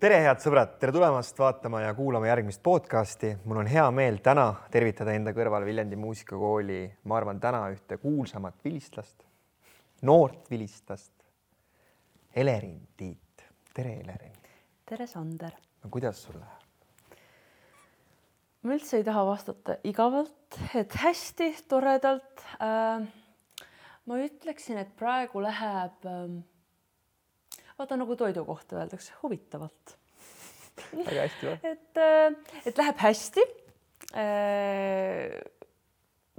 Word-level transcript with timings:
tere, 0.00 0.16
head 0.24 0.40
sõbrad, 0.40 0.78
tere 0.80 0.94
tulemast 0.96 1.36
vaatama 1.36 1.82
ja 1.82 1.90
kuulama 1.92 2.30
järgmist 2.30 2.62
podcasti. 2.64 3.34
mul 3.44 3.58
on 3.60 3.68
hea 3.68 3.84
meel 3.92 4.16
täna 4.24 4.46
tervitada 4.72 5.12
enda 5.12 5.34
kõrval 5.36 5.66
Viljandi 5.68 5.96
muusikakooli, 6.00 6.78
ma 7.04 7.18
arvan, 7.18 7.40
täna 7.40 7.66
ühte 7.68 7.98
kuulsamat 8.00 8.64
vilistlast, 8.64 9.26
noort 10.08 10.48
vilistlast, 10.50 11.12
Elerin 12.32 12.78
Tiit. 12.96 13.44
tere, 13.74 13.92
Elerin. 14.00 14.32
tere, 14.88 15.06
Sander. 15.06 15.52
no 15.84 15.90
kuidas 15.90 16.22
sul 16.22 16.38
läheb? 16.40 17.18
ma 18.62 18.76
üldse 18.78 18.96
ei 18.96 19.04
taha 19.04 19.26
vastata 19.26 19.76
igavalt, 19.84 20.60
et 20.80 20.96
hästi, 20.96 21.50
toredalt 21.68 22.46
äh,. 22.56 23.04
ma 24.06 24.24
ütleksin, 24.24 24.80
et 24.80 24.96
praegu 24.96 25.44
läheb 25.44 26.08
äh, 26.08 26.40
vaata 27.80 27.96
nagu 27.96 28.16
toidu 28.16 28.44
kohta 28.44 28.76
öeldakse, 28.80 29.14
huvitavalt. 29.22 29.96
väga 30.92 31.26
hästi 31.26 31.46
või? 31.48 31.58
et, 31.72 32.00
äh, 32.00 32.56
et 32.66 32.80
läheb 32.80 33.04
hästi. 33.04 33.44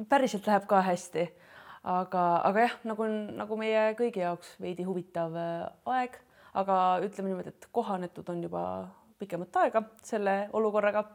päriselt 0.09 0.47
läheb 0.49 0.65
ka 0.67 0.81
hästi, 0.85 1.23
aga, 1.87 2.25
aga 2.49 2.65
jah, 2.65 2.75
nagu, 2.89 3.07
nagu 3.37 3.57
meie 3.57 3.85
kõigi 3.97 4.21
jaoks 4.23 4.57
veidi 4.61 4.85
huvitav 4.85 5.37
äh, 5.39 5.69
aeg, 5.95 6.17
aga 6.57 6.75
ütleme 7.05 7.31
niimoodi, 7.31 7.53
et 7.55 7.69
kohanetud 7.71 8.29
on 8.33 8.43
juba 8.43 8.65
pikemat 9.21 9.63
aega 9.63 9.85
selle 10.03 10.35
olukorraga. 10.57 11.05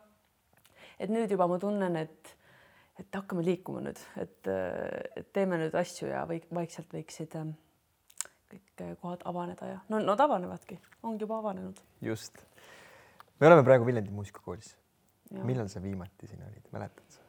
et 0.98 1.12
nüüd 1.12 1.30
juba 1.30 1.46
ma 1.46 1.58
tunnen, 1.60 1.96
et, 2.00 2.34
et 2.98 3.20
hakkame 3.20 3.44
liikuma 3.44 3.84
nüüd, 3.84 4.00
et, 4.22 4.50
et 5.20 5.32
teeme 5.36 5.60
nüüd 5.60 5.74
asju 5.76 6.08
ja 6.08 6.24
võik, 6.26 6.48
vaikselt 6.54 6.94
võiksid 6.94 7.36
kõik 8.50 8.82
äh, 8.82 8.94
kohad 9.00 9.22
avaneda 9.28 9.68
ja 9.70 9.78
no 9.90 10.00
nad 10.02 10.20
avanevadki, 10.22 10.78
ongi 11.06 11.24
juba 11.26 11.38
avanenud. 11.42 11.80
just. 12.04 12.34
me 13.40 13.46
oleme 13.48 13.64
praegu 13.66 13.86
Viljandi 13.86 14.12
muusikakoolis. 14.14 14.76
millal 15.42 15.68
sa 15.68 15.82
viimati 15.82 16.26
siin 16.30 16.42
olid, 16.46 16.68
mäletad 16.72 17.08
sa 17.10 17.20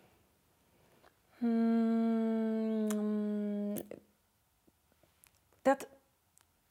hmm,? 1.42 2.88
tead, 5.66 5.88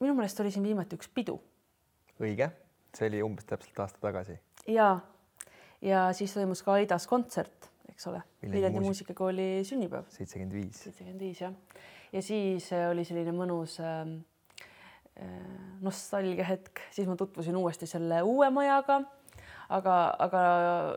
minu 0.00 0.14
meelest 0.14 0.40
oli 0.44 0.50
siin 0.54 0.64
viimati 0.66 0.96
üks 0.98 1.08
pidu. 1.14 1.36
õige, 2.22 2.50
see 2.96 3.10
oli 3.10 3.22
umbes 3.26 3.44
täpselt 3.50 3.78
aasta 3.84 3.98
tagasi. 4.06 4.38
ja, 4.70 4.88
ja 5.82 6.06
siis 6.16 6.32
toimus 6.38 6.62
ka 6.62 6.78
Aidas 6.78 7.06
kontsert, 7.10 7.70
eks 7.90 8.06
ole, 8.12 8.22
Viljandi 8.42 8.78
muusika... 8.78 8.86
muusikakooli 8.86 9.48
sünnipäev. 9.66 10.04
seitsekümmend 10.14 10.54
viis. 10.60 10.76
seitsekümmend 10.86 11.20
viis 11.26 11.42
jah, 11.42 11.54
ja 12.14 12.22
siis 12.22 12.70
äh, 12.72 12.90
oli 12.94 13.04
selline 13.08 13.34
mõnus 13.34 13.80
Äh, 13.82 14.06
nostalgia 15.84 16.44
hetk, 16.44 16.82
siis 16.92 17.08
ma 17.08 17.16
tutvusin 17.16 17.56
uuesti 17.56 17.88
selle 17.88 18.22
uue 18.26 18.50
majaga. 18.52 19.02
aga, 19.72 19.94
aga 20.22 20.40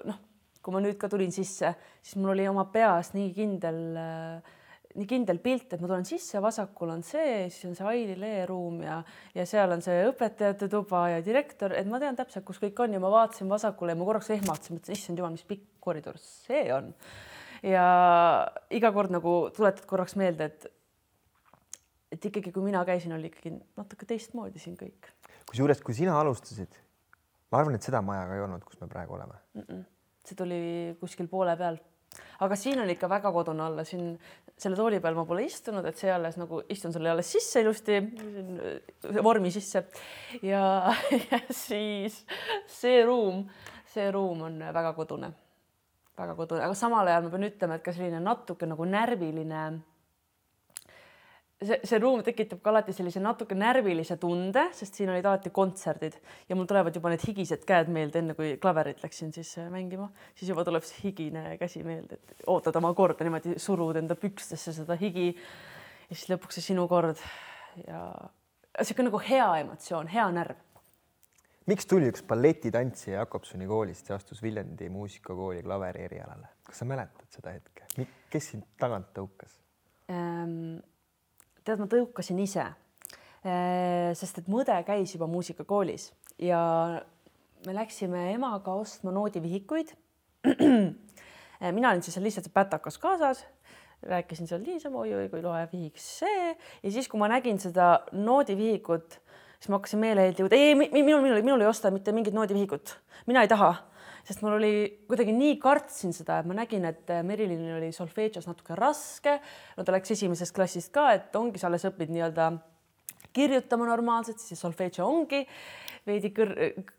noh, 0.06 0.18
kui 0.62 0.76
ma 0.76 0.82
nüüd 0.84 1.00
ka 1.02 1.10
tulin 1.10 1.32
sisse, 1.34 1.72
siis 2.04 2.18
mul 2.20 2.36
oli 2.36 2.46
oma 2.50 2.68
peas 2.70 3.14
nii 3.16 3.32
kindel, 3.34 3.80
äh, 3.98 4.58
nii 5.00 5.08
kindel 5.10 5.40
pilt, 5.42 5.72
et 5.74 5.82
ma 5.82 5.90
tulen 5.90 6.06
sisse, 6.06 6.42
vasakul 6.44 6.92
on 6.94 7.02
see, 7.06 7.48
siis 7.50 7.70
on 7.70 7.78
see 7.78 7.88
Aili 7.90 8.18
Lee 8.20 8.44
ruum 8.50 8.82
ja, 8.84 9.00
ja 9.34 9.46
seal 9.50 9.74
on 9.74 9.82
see 9.86 10.04
õpetajate 10.10 10.70
tuba 10.72 11.08
ja 11.14 11.24
direktor, 11.26 11.74
et 11.78 11.90
ma 11.90 12.02
tean 12.02 12.18
täpselt, 12.20 12.46
kus 12.46 12.62
kõik 12.62 12.84
on 12.86 12.94
ja 12.94 13.02
ma 13.02 13.12
vaatasin 13.14 13.50
vasakule 13.50 13.96
ja 13.96 14.00
ma 14.00 14.10
korraks 14.10 14.30
ehmatasin, 14.36 14.78
mõtlesin, 14.78 15.00
issand 15.00 15.22
jumal, 15.22 15.34
mis 15.38 15.48
pikk 15.50 15.66
koridor 15.82 16.20
see 16.22 16.68
on. 16.76 16.92
ja 17.66 17.86
iga 18.76 18.92
kord 18.96 19.16
nagu 19.16 19.40
tuletad 19.56 19.88
korraks 19.90 20.20
meelde, 20.20 20.52
et 20.52 20.70
et 22.12 22.26
ikkagi, 22.26 22.52
kui 22.54 22.66
mina 22.66 22.82
käisin, 22.88 23.14
oli 23.16 23.30
ikkagi 23.30 23.54
natuke 23.78 24.08
teistmoodi 24.10 24.62
siin 24.62 24.78
kõik. 24.80 25.12
kusjuures, 25.50 25.82
kui 25.86 25.98
sina 25.98 26.18
alustasid, 26.20 26.80
ma 27.52 27.62
arvan, 27.62 27.78
et 27.78 27.86
seda 27.86 28.02
maja 28.06 28.26
ka 28.30 28.38
ei 28.38 28.44
olnud, 28.46 28.66
kus 28.66 28.82
me 28.82 28.90
praegu 28.92 29.16
oleme 29.18 29.38
mm. 29.54 29.66
-mm. 29.68 29.86
see 30.26 30.38
tuli 30.38 30.62
kuskil 31.00 31.28
poole 31.28 31.56
peal, 31.58 31.78
aga 32.46 32.56
siin 32.56 32.82
on 32.82 32.90
ikka 32.90 33.10
väga 33.10 33.32
kodune 33.32 33.64
olla, 33.64 33.84
siin 33.84 34.14
selle 34.58 34.76
tooli 34.76 35.00
peal 35.00 35.16
ma 35.16 35.26
pole 35.26 35.46
istunud, 35.46 35.86
et 35.86 35.98
see 35.98 36.12
alles 36.12 36.38
nagu 36.38 36.62
istun 36.70 36.94
selle 36.94 37.12
alles 37.12 37.32
sisse 37.32 37.62
ilusti, 37.62 38.00
vormi 39.24 39.52
sisse 39.52 39.86
ja, 40.42 40.94
ja 41.32 41.40
siis 41.50 42.26
see 42.68 43.06
ruum, 43.06 43.46
see 43.86 44.10
ruum 44.12 44.42
on 44.50 44.60
väga 44.74 44.94
kodune, 44.98 45.32
väga 46.18 46.36
kodune, 46.36 46.66
aga 46.66 46.74
samal 46.74 47.08
ajal 47.08 47.24
ma 47.28 47.30
pean 47.30 47.48
ütlema, 47.52 47.78
et 47.78 47.86
ka 47.86 47.94
selline 47.94 48.20
natuke 48.24 48.66
nagu 48.66 48.86
närviline 48.86 49.64
see, 51.60 51.80
see 51.84 52.00
ruum 52.00 52.22
tekitab 52.26 52.62
ka 52.64 52.72
alati 52.72 52.94
sellise 52.96 53.22
natuke 53.24 53.58
närvilise 53.58 54.18
tunde, 54.22 54.66
sest 54.76 55.00
siin 55.00 55.12
olid 55.12 55.26
alati 55.28 55.52
kontserdid 55.56 56.16
ja 56.50 56.58
mul 56.58 56.70
tulevad 56.70 56.96
juba 56.96 57.12
need 57.14 57.26
higised 57.28 57.66
käed 57.68 57.92
meelde, 57.94 58.24
enne 58.24 58.36
kui 58.38 58.54
klaverit 58.62 59.04
läksin 59.04 59.34
siis 59.36 59.52
äh, 59.60 59.68
mängima, 59.74 60.10
siis 60.40 60.54
juba 60.54 60.66
tuleb 60.68 60.86
see 60.88 61.10
higine 61.10 61.58
käsi 61.62 61.84
meelde, 61.88 62.20
et 62.20 62.48
ootad 62.52 62.80
oma 62.80 62.94
korda 62.98 63.28
niimoodi, 63.28 63.58
surud 63.62 64.00
enda 64.00 64.18
pükstesse 64.20 64.74
seda 64.76 64.98
higi. 65.00 65.34
ja 66.10 66.16
siis 66.16 66.32
lõpuks 66.32 66.60
see 66.60 66.72
sinu 66.72 66.88
kord 66.92 67.20
ja 67.86 68.08
sihuke 68.82 69.06
nagu 69.06 69.22
hea 69.24 69.50
emotsioon, 69.66 70.10
hea 70.12 70.28
närv. 70.36 70.62
miks 71.70 71.90
tuli 71.90 72.08
üks 72.10 72.24
balletitantsija 72.28 73.20
Jakobsoni 73.20 73.68
koolist 73.68 74.10
ja 74.10 74.16
astus 74.16 74.40
Viljandi 74.44 74.88
muusikakooli 74.90 75.66
klaveri 75.66 76.08
erialale, 76.08 76.56
kas 76.64 76.80
sa 76.82 76.88
mäletad 76.88 77.28
seda 77.36 77.52
hetke, 77.58 78.08
kes 78.32 78.54
sind 78.54 78.72
tagant 78.80 79.12
tõukas 79.18 79.60
ähm,? 80.10 80.80
Tead, 81.70 81.82
ma 81.82 81.88
tõukasin 81.90 82.40
ise. 82.44 82.66
Äh, 83.40 84.10
sest 84.20 84.42
et 84.42 84.50
mu 84.52 84.64
õde 84.64 84.76
käis 84.88 85.14
juba 85.16 85.30
muusikakoolis 85.32 86.10
ja 86.44 86.60
me 87.66 87.76
läksime 87.76 88.34
emaga 88.34 88.76
ostma 88.76 89.14
noodivihikuid. 89.16 89.96
Äh, 91.60 91.74
mina 91.76 91.90
olin 91.90 92.00
siis 92.00 92.16
seal 92.16 92.24
lihtsalt 92.24 92.46
pätakas 92.56 92.96
kaasas, 93.04 93.42
rääkisin 94.08 94.48
seal 94.48 94.62
niisama, 94.64 95.02
oi-oi, 95.02 95.26
kui 95.28 95.42
loe 95.44 95.66
vihik 95.74 95.98
see 96.00 96.54
ja 96.54 96.92
siis, 96.92 97.10
kui 97.12 97.20
ma 97.20 97.28
nägin 97.28 97.60
seda 97.60 98.06
noodivihikut, 98.16 99.18
siis 99.58 99.68
ma 99.68 99.76
hakkasin 99.76 100.00
meeleheitel 100.00 100.46
jõuda, 100.46 100.56
ei, 100.56 100.78
minul, 100.80 101.20
minul, 101.20 101.42
minul 101.44 101.66
ei 101.66 101.68
osta 101.68 101.92
mitte 101.92 102.16
mingit 102.16 102.38
noodivihikut, 102.38 102.94
mina 103.28 103.44
ei 103.44 103.52
taha 103.52 103.74
sest 104.28 104.44
mul 104.44 104.58
oli 104.58 104.74
kuidagi 105.10 105.34
nii 105.36 105.60
kartsin 105.62 106.14
seda, 106.16 106.40
et 106.40 106.50
ma 106.50 106.58
nägin, 106.62 106.86
et 106.90 107.14
Merilinil 107.26 107.78
oli 107.78 107.92
solfeedžos 107.96 108.50
natuke 108.50 108.78
raske. 108.78 109.40
no 109.78 109.86
ta 109.86 109.96
läks 109.96 110.16
esimesest 110.18 110.56
klassist 110.56 110.94
ka, 110.96 111.12
et 111.18 111.36
ongi, 111.40 111.62
sa 111.62 111.68
alles 111.68 111.88
õpid 111.90 112.12
nii-öelda 112.14 112.52
kirjutama 113.34 113.88
normaalselt, 113.90 114.42
siis 114.42 114.60
solfeedžo 114.62 115.06
ongi 115.06 115.44
veidi 116.08 116.32
kõr 116.36 116.54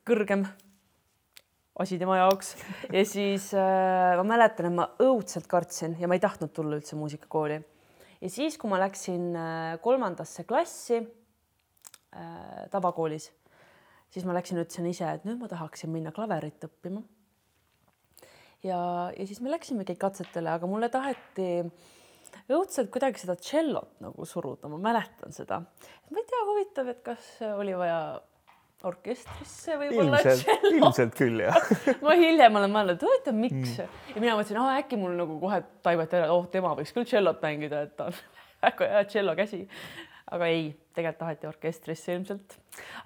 kõrgem 0.07 0.45
asi 1.81 1.99
tema 2.01 2.19
jaoks 2.21 2.55
ja 2.93 3.03
siis 3.09 3.51
äh, 3.57 4.17
ma 4.21 4.25
mäletan, 4.35 4.69
et 4.69 4.77
ma 4.77 4.89
õudselt 5.03 5.49
kartsin 5.51 5.97
ja 6.01 6.09
ma 6.11 6.19
ei 6.19 6.23
tahtnud 6.23 6.53
tulla 6.55 6.77
üldse 6.77 6.99
muusikakooli. 6.99 7.61
ja 8.21 8.31
siis, 8.31 8.59
kui 8.61 8.71
ma 8.71 8.81
läksin 8.83 9.31
äh, 9.37 9.79
kolmandasse 9.83 10.45
klassi 10.49 11.01
äh, 11.01 12.67
tavakoolis 12.71 13.31
siis 14.11 14.27
ma 14.27 14.35
läksin, 14.37 14.61
ütlesin 14.63 14.91
ise, 14.91 15.09
et 15.17 15.27
nüüd 15.29 15.41
ma 15.41 15.49
tahaksin 15.51 15.93
minna 15.93 16.13
klaverit 16.15 16.63
õppima. 16.67 17.03
ja, 18.67 18.81
ja 19.17 19.27
siis 19.27 19.41
me 19.41 19.53
läksimegi 19.53 19.97
katsetele, 20.01 20.53
aga 20.57 20.71
mulle 20.71 20.91
taheti 20.93 21.51
õudselt 22.51 22.91
kuidagi 22.93 23.23
seda 23.23 23.37
tšellot 23.39 24.01
nagu 24.05 24.27
suruda, 24.27 24.71
ma 24.73 24.81
mäletan 24.91 25.35
seda. 25.35 25.63
ma 26.11 26.23
ei 26.23 26.27
tea, 26.29 26.43
huvitav, 26.49 26.91
et 26.93 27.01
kas 27.07 27.31
oli 27.55 27.77
vaja 27.79 28.01
orkestrisse 28.89 29.77
võib-olla. 29.77 30.21
ilmselt, 30.71 31.15
küll 31.19 31.43
jah 31.45 31.57
ma 32.05 32.17
hiljem 32.19 32.61
olen 32.61 32.75
mõelnud, 32.75 32.99
et 32.99 33.07
huvitav, 33.07 33.37
miks 33.37 33.75
mm. 33.77 33.97
ja 34.15 34.23
mina 34.23 34.37
mõtlesin, 34.39 34.61
äkki 34.81 34.99
mul 35.01 35.17
nagu 35.19 35.37
kohe 35.43 35.61
taibati 35.85 36.21
ära, 36.21 36.31
oh 36.35 36.47
tema 36.53 36.73
võiks 36.79 36.95
küll 36.97 37.09
tšellot 37.09 37.43
mängida, 37.45 37.85
et 37.87 37.97
ta 37.99 38.09
on 38.11 38.17
väga 38.65 38.93
hea 38.95 39.05
tšellokäsi 39.11 39.67
aga 40.35 40.49
ei, 40.51 40.71
tegelikult 40.95 41.21
taheti 41.25 41.49
orkestrisse 41.51 42.15
ilmselt. 42.15 42.57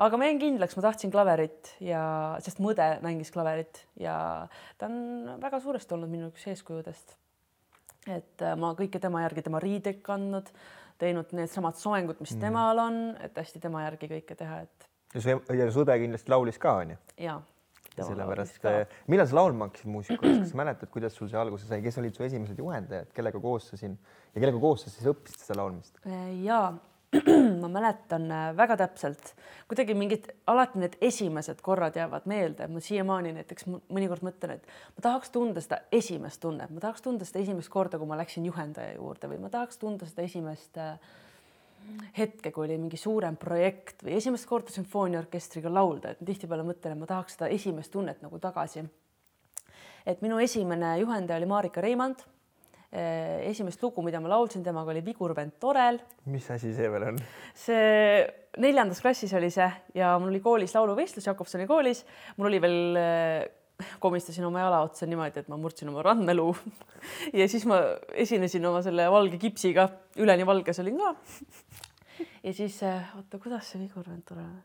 aga 0.05 0.21
ma 0.21 0.29
jäin 0.29 0.41
kindlaks, 0.43 0.77
ma 0.79 0.87
tahtsin 0.87 1.13
klaverit 1.15 1.75
ja, 1.85 2.05
sest 2.45 2.61
mu 2.63 2.73
õde 2.75 2.89
mängis 3.05 3.33
klaverit 3.35 3.85
ja 4.01 4.17
ta 4.81 4.91
on 4.91 5.37
väga 5.43 5.61
suuresti 5.65 5.97
olnud 5.97 6.13
minu 6.13 6.31
üks 6.33 6.47
eeskujudest. 6.53 7.17
et 8.07 8.45
äh, 8.45 8.57
ma 8.61 8.75
kõike 8.79 9.01
tema 9.03 9.25
järgi, 9.25 9.47
tema 9.47 9.63
riideid 9.65 10.03
kandnud, 10.05 10.53
teinud 11.01 11.33
needsamad 11.37 11.81
soengud, 11.81 12.21
mis 12.21 12.37
mm. 12.37 12.45
temal 12.45 12.85
on, 12.85 13.01
et 13.25 13.41
hästi 13.41 13.63
tema 13.63 13.87
järgi 13.87 14.13
kõike 14.19 14.39
teha, 14.39 14.63
et. 14.69 14.89
ja 15.17 15.25
su, 15.25 15.41
ja 15.59 15.73
su 15.73 15.85
õde 15.85 15.99
kindlasti 16.05 16.33
laulis 16.35 16.61
ka, 16.61 16.79
onju? 16.85 17.01
jaa 17.25 17.41
sellepärast, 17.95 18.65
äh, 18.67 18.89
millal 19.07 19.29
sa 19.31 19.37
laulma 19.39 19.69
hakkasid 19.69 19.91
muusikakoolis, 19.93 20.41
kas 20.41 20.51
sa 20.51 20.59
mäletad, 20.59 20.91
kuidas 20.91 21.15
sul 21.15 21.29
see 21.31 21.39
alguse 21.39 21.69
sai, 21.69 21.79
kes 21.85 22.01
olid 22.01 22.17
su 22.17 22.25
esimesed 22.27 22.59
juhendajad, 22.59 23.13
kellega 23.15 23.39
koos 23.39 23.69
sa 23.71 23.79
siin 23.79 23.95
ja 24.35 24.43
kellega 24.43 24.59
koos 24.59 24.83
sa 24.83 24.91
siis 24.91 25.07
õppisid 25.13 25.45
seda 25.45 25.61
laulmist? 25.61 26.01
Äh, 26.03 26.33
ja 26.43 26.59
ma 27.63 27.69
mäletan 27.69 28.31
äh, 28.31 28.47
väga 28.57 28.77
täpselt, 28.85 29.35
kuidagi 29.71 29.95
mingid 29.99 30.31
alati 30.51 30.81
need 30.83 30.97
esimesed 31.05 31.61
korrad 31.65 31.97
jäävad 31.99 32.27
meelde, 32.31 32.69
ma 32.69 32.83
siiamaani 32.83 33.35
näiteks 33.39 33.69
mõnikord 33.69 34.25
mõtlen, 34.27 34.59
et 34.59 34.97
ma 34.97 35.05
tahaks 35.09 35.35
tunda 35.35 35.63
seda 35.65 35.83
esimest 35.95 36.43
tunnet, 36.43 36.73
ma 36.75 36.83
tahaks 36.83 37.05
tunda 37.05 37.29
seda 37.29 37.43
esimest 37.45 37.73
korda, 37.73 38.01
kui 38.01 38.11
ma 38.11 38.19
läksin 38.21 38.47
juhendaja 38.49 38.97
juurde 38.97 39.31
või 39.31 39.43
ma 39.45 39.53
tahaks 39.53 39.79
tunda 39.83 40.09
seda 40.11 40.27
esimest 40.27 40.81
äh, 40.83 40.97
hetke, 42.19 42.53
kui 42.53 42.67
oli 42.67 42.79
mingi 42.81 42.99
suurem 43.01 43.37
projekt 43.41 44.05
või 44.05 44.19
esimest 44.19 44.49
korda 44.49 44.73
sümfooniaorkestriga 44.75 45.73
laulda, 45.73 46.15
et 46.15 46.23
tihtipeale 46.25 46.67
mõtlen, 46.67 46.95
et 46.95 47.03
ma 47.03 47.09
tahaks 47.11 47.37
seda 47.39 47.51
esimest 47.53 47.93
tunnet 47.93 48.23
nagu 48.25 48.39
tagasi. 48.41 48.85
et 50.07 50.21
minu 50.23 50.39
esimene 50.39 50.99
juhendaja 51.01 51.39
oli 51.39 51.47
Marika 51.47 51.81
Reimand. 51.81 52.25
Esimest 52.95 53.83
lugu, 53.83 54.03
mida 54.07 54.21
ma 54.23 54.31
laulsin 54.31 54.63
temaga, 54.63 54.93
oli 54.93 55.03
Vigur 55.05 55.35
vend 55.37 55.57
Torel. 55.61 55.99
mis 56.31 56.47
asi 56.51 56.73
see 56.77 56.91
veel 56.93 57.09
on? 57.11 57.19
see 57.59 58.25
neljandas 58.63 59.03
klassis 59.03 59.35
oli 59.35 59.51
see 59.51 59.69
ja 59.99 60.15
mul 60.19 60.31
oli 60.31 60.43
koolis 60.45 60.75
lauluvõistlus 60.77 61.27
Jakobsoni 61.27 61.67
koolis, 61.71 62.05
mul 62.39 62.53
oli 62.53 62.61
veel 62.63 62.81
komistasin 64.03 64.45
oma 64.47 64.63
jala 64.63 64.83
otsa 64.87 65.09
niimoodi, 65.11 65.43
et 65.43 65.49
ma 65.51 65.59
murdsin 65.59 65.91
oma 65.91 66.05
randmeluu 66.07 66.53
ja 67.41 67.49
siis 67.51 67.67
ma 67.67 67.81
esinesin 68.13 68.67
oma 68.71 68.85
selle 68.87 69.09
valge 69.11 69.41
kipsiga, 69.43 69.89
üleni 70.23 70.47
valges 70.47 70.79
olin 70.85 71.01
ka. 71.03 71.17
ja 72.45 72.55
siis 72.55 72.79
oota, 72.87 73.43
kuidas 73.43 73.73
see 73.73 73.83
vigur 73.83 74.07
vend 74.07 74.23
tore 74.29 74.47
on? 74.47 74.63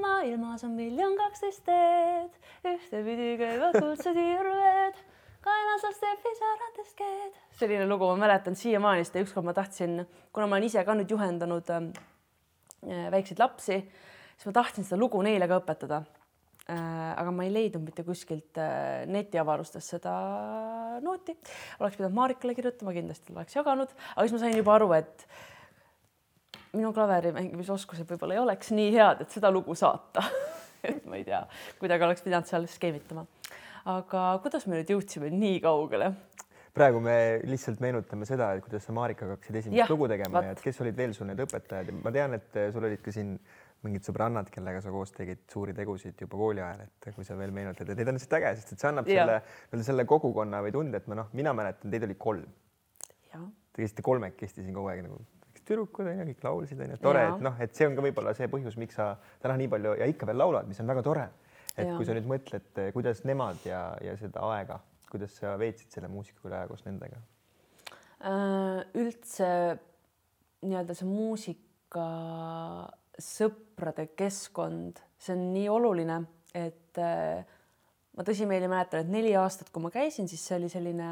maailmas 0.00 0.64
on 0.64 0.74
miljon 0.78 1.16
kaksteist 1.18 1.64
teed, 1.68 2.38
ühtepidi 2.66 3.34
käivad 3.40 3.76
kuldsed 3.76 4.16
hirved, 4.16 5.02
kaenas 5.44 5.86
laseb 5.88 6.24
pisaratest 6.24 6.98
keed. 6.98 7.38
selline 7.60 7.86
lugu, 7.88 8.08
ma 8.12 8.26
mäletan 8.26 8.56
siiamaani 8.58 9.04
seda, 9.04 9.22
ükskord 9.26 9.46
ma 9.46 9.54
tahtsin, 9.56 10.02
kuna 10.32 10.48
ma 10.48 10.58
olen 10.58 10.68
ise 10.70 10.84
ka 10.84 10.96
nüüd 10.96 11.10
juhendanud 11.10 11.70
äh, 11.76 11.88
väikseid 13.14 13.40
lapsi, 13.42 13.80
siis 14.34 14.50
ma 14.50 14.58
tahtsin 14.60 14.88
seda 14.88 15.00
lugu 15.00 15.22
neile 15.24 15.48
ka 15.50 15.60
õpetada 15.62 16.04
Äh, 16.64 17.10
aga 17.20 17.28
ma 17.28 17.44
ei 17.44 17.50
leidnud 17.52 17.82
mitte 17.84 18.00
kuskilt 18.06 18.56
äh, 18.56 19.02
netiavarustest 19.12 19.98
seda 19.98 20.12
nooti. 21.04 21.34
oleks 21.76 21.98
pidanud 21.98 22.16
Marikale 22.16 22.54
kirjutama, 22.56 22.94
kindlasti 22.96 23.34
oleks 23.34 23.56
jaganud, 23.58 23.92
aga 24.14 24.24
siis 24.24 24.32
ma 24.32 24.40
sain 24.40 24.56
juba 24.56 24.72
aru, 24.78 24.88
et 24.96 25.26
minu 26.72 26.94
klaveri 26.96 27.34
mängimisoskused 27.36 28.08
võib-olla 28.08 28.38
ei 28.38 28.40
oleks 28.40 28.72
nii 28.72 28.94
head, 28.96 29.20
et 29.26 29.36
seda 29.36 29.52
lugu 29.52 29.76
saata 29.76 30.24
et 30.88 31.04
ma 31.04 31.20
ei 31.20 31.28
tea, 31.28 31.42
kuidagi 31.82 32.08
oleks 32.08 32.24
pidanud 32.24 32.48
seal 32.48 32.64
skeemitama. 32.78 33.26
Aga 33.90 34.22
kuidas 34.44 34.64
me 34.68 34.78
nüüd 34.78 34.94
jõudsime 34.94 35.30
nii 35.32 35.60
kaugele? 35.64 36.12
praegu 36.74 36.98
me 36.98 37.16
lihtsalt 37.46 37.78
meenutame 37.84 38.26
seda, 38.26 38.48
et 38.56 38.64
kuidas 38.64 38.82
sa 38.82 38.94
Marikaga 38.96 39.36
hakkasid 39.36 39.60
esimest 39.60 39.78
ja, 39.78 39.86
lugu 39.90 40.08
tegema 40.10 40.40
vat. 40.40 40.48
ja 40.48 40.54
et 40.56 40.62
kes 40.64 40.80
olid 40.82 40.96
veel 40.98 41.12
sul 41.14 41.28
need 41.28 41.42
õpetajad 41.44 41.92
ja 41.92 41.94
ma 42.00 42.12
tean, 42.14 42.34
et 42.34 42.58
sul 42.74 42.88
olid 42.88 43.04
ka 43.04 43.14
siin 43.14 43.36
mingid 43.84 44.06
sõbrannad, 44.08 44.48
kellega 44.50 44.80
sa 44.82 44.90
koos 44.90 45.12
tegid 45.14 45.44
suuri 45.52 45.74
tegusid 45.76 46.18
juba 46.24 46.40
kooli 46.40 46.62
ajal, 46.64 46.86
et 46.88 47.10
kui 47.14 47.26
sa 47.28 47.36
veel 47.38 47.52
meenutad, 47.54 47.92
et 47.92 48.00
need 48.00 48.10
on 48.10 48.18
lihtsalt 48.18 48.38
äge, 48.40 48.54
sest 48.58 48.74
et 48.74 48.82
see 48.82 48.90
annab 48.90 49.10
ja. 49.12 49.20
selle, 49.20 49.36
selle, 49.70 49.86
selle 49.90 50.06
kogukonna 50.08 50.62
või 50.64 50.72
tunde, 50.74 50.98
et 50.98 51.06
ma 51.10 51.20
noh, 51.20 51.28
mina 51.36 51.52
mäletan, 51.54 51.92
teid 51.92 52.08
oli 52.08 52.16
kolm. 52.18 52.48
Te 53.34 53.82
käisite 53.82 54.04
kolmekesti 54.06 54.64
siin 54.64 54.74
kogu 54.74 54.88
aeg 54.90 55.04
nagu 55.04 55.20
tüdrukud 55.64 56.08
onju, 56.08 56.26
kõik 56.28 56.44
laulsid 56.44 56.80
onju, 56.84 56.98
tore, 57.02 57.22
et 57.28 57.44
noh, 57.44 57.54
et 57.64 57.76
see 57.76 57.86
on 57.88 57.94
ka 57.96 58.04
võib-olla 58.04 58.34
see 58.36 58.48
põhjus, 58.52 58.76
miks 58.80 58.98
sa 58.98 59.14
täna 59.42 59.56
nii 59.60 59.70
palju 59.72 59.94
ja 60.00 60.08
ikka 60.10 60.28
veel 60.28 60.40
laulad, 60.42 60.68
mis 60.68 60.80
on 60.82 60.90
väga 60.90 61.04
tore. 61.06 61.24
Et 61.76 61.88
ja. 61.88 61.96
kui 61.96 62.06
sa 62.06 62.16
nüüd 62.16 62.28
mõtled, 62.30 62.82
kuidas 62.96 63.24
nemad 63.28 63.62
ja, 63.66 63.86
ja 64.04 64.16
seda 64.20 64.44
aega, 64.54 64.80
kuidas 65.10 65.36
sa 65.40 65.56
veetsid 65.60 65.94
selle 65.94 66.10
muusikakooli 66.12 66.58
aja 66.58 66.70
koos 66.70 66.84
nendega 66.86 67.18
äh,? 68.22 68.84
üldse 69.00 69.48
nii-öelda 70.64 70.96
see 70.96 71.08
muusika 71.08 72.06
sõprade 73.20 74.08
keskkond, 74.18 74.98
see 75.20 75.36
on 75.36 75.44
nii 75.54 75.68
oluline, 75.70 76.18
et 76.56 76.98
äh, 76.98 77.44
ma 78.16 78.26
tõsimeeli 78.26 78.68
mäletan, 78.70 79.04
et 79.04 79.12
neli 79.12 79.34
aastat, 79.38 79.70
kui 79.70 79.84
ma 79.84 79.92
käisin, 79.94 80.28
siis 80.30 80.42
see 80.46 80.58
oli 80.58 80.70
selline 80.72 81.10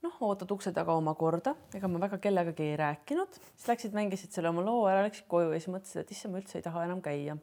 noh, 0.00 0.16
ootad 0.26 0.50
ukse 0.52 0.72
taga 0.76 0.96
oma 0.96 1.14
korda, 1.18 1.54
ega 1.76 1.88
ma 1.90 2.00
väga 2.02 2.20
kellegagi 2.22 2.70
ei 2.72 2.76
rääkinud, 2.80 3.40
siis 3.52 3.68
läksid, 3.68 3.96
mängisid 3.96 4.32
selle 4.34 4.52
oma 4.52 4.64
loo 4.64 4.84
ära, 4.90 5.04
läksid 5.06 5.28
koju 5.30 5.52
ja 5.52 5.60
siis 5.60 5.72
mõtlesid, 5.72 6.04
et 6.04 6.14
issand, 6.16 6.34
ma 6.34 6.42
üldse 6.42 6.60
ei 6.60 6.66
taha 6.66 6.84
enam 6.88 7.02
käia. 7.04 7.36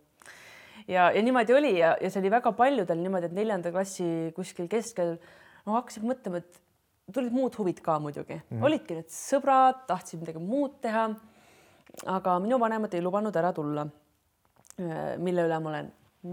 Ja, 0.87 1.09
ja 1.11 1.21
niimoodi 1.23 1.53
oli 1.57 1.73
ja, 1.79 1.95
ja 2.01 2.11
see 2.11 2.21
oli 2.21 2.31
väga 2.31 2.53
paljudel 2.57 3.01
niimoodi, 3.01 3.29
et 3.29 3.37
neljanda 3.37 3.71
klassi 3.71 4.31
kuskil 4.35 4.69
keskel 4.71 5.17
no 5.65 5.77
hakkasid 5.77 6.05
mõtlema, 6.07 6.43
et 6.43 6.61
tulid 7.13 7.33
muud 7.35 7.55
huvid 7.59 7.79
ka 7.83 7.99
muidugi 8.03 8.35
mm, 8.35 8.45
-hmm. 8.49 8.67
olidki 8.67 8.99
need 8.99 9.11
sõbrad, 9.13 9.85
tahtsid 9.87 10.23
midagi 10.23 10.43
muud 10.43 10.79
teha 10.83 11.09
aga 12.05 12.37
minu 12.43 12.59
vanemad 12.61 12.93
ei 12.93 13.01
lubanud 13.01 13.35
ära 13.35 13.53
tulla. 13.53 13.87
mille 15.17 15.43
üle 15.47 15.59
ma 15.59 15.69
olen 15.69 15.87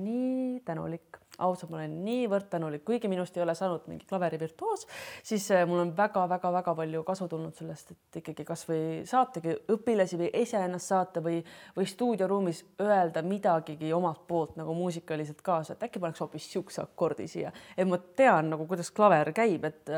nii 0.05 0.61
tänulik, 0.67 1.17
ausalt, 1.39 1.71
ma 1.73 1.81
olen 1.81 1.97
niivõrd 2.05 2.49
tänulik, 2.53 2.85
kuigi 2.87 3.09
minust 3.11 3.37
ei 3.37 3.43
ole 3.43 3.55
saanud 3.59 3.89
mingi 3.91 4.07
klaverivirtuoos, 4.09 4.87
siis 5.27 5.47
äh, 5.55 5.65
mul 5.69 5.83
on 5.83 5.93
väga-väga-väga 5.97 6.75
palju 6.79 7.03
kasu 7.07 7.29
tulnud 7.31 7.57
sellest, 7.59 7.95
et 7.95 8.21
ikkagi 8.23 8.47
kasvõi 8.49 8.85
saategi 9.09 9.57
õpilasi 9.75 10.21
või 10.21 10.31
iseennast 10.43 10.93
saata 10.93 11.23
või, 11.25 11.41
või 11.77 11.89
stuudioruumis 11.91 12.65
öelda 12.83 13.25
midagigi 13.27 13.93
omalt 13.97 14.27
poolt 14.29 14.59
nagu 14.61 14.75
muusikaliselt 14.79 15.43
kaasa, 15.43 15.75
et 15.75 15.89
äkki 15.89 16.03
paneks 16.03 16.23
hoopis 16.23 16.51
siukse 16.53 16.83
akordi 16.85 17.29
siia, 17.31 17.53
et 17.77 17.89
ma 17.89 17.99
tean 17.99 18.53
nagu, 18.55 18.69
kuidas 18.71 18.93
klaver 18.95 19.33
käib, 19.35 19.67
et 19.71 19.95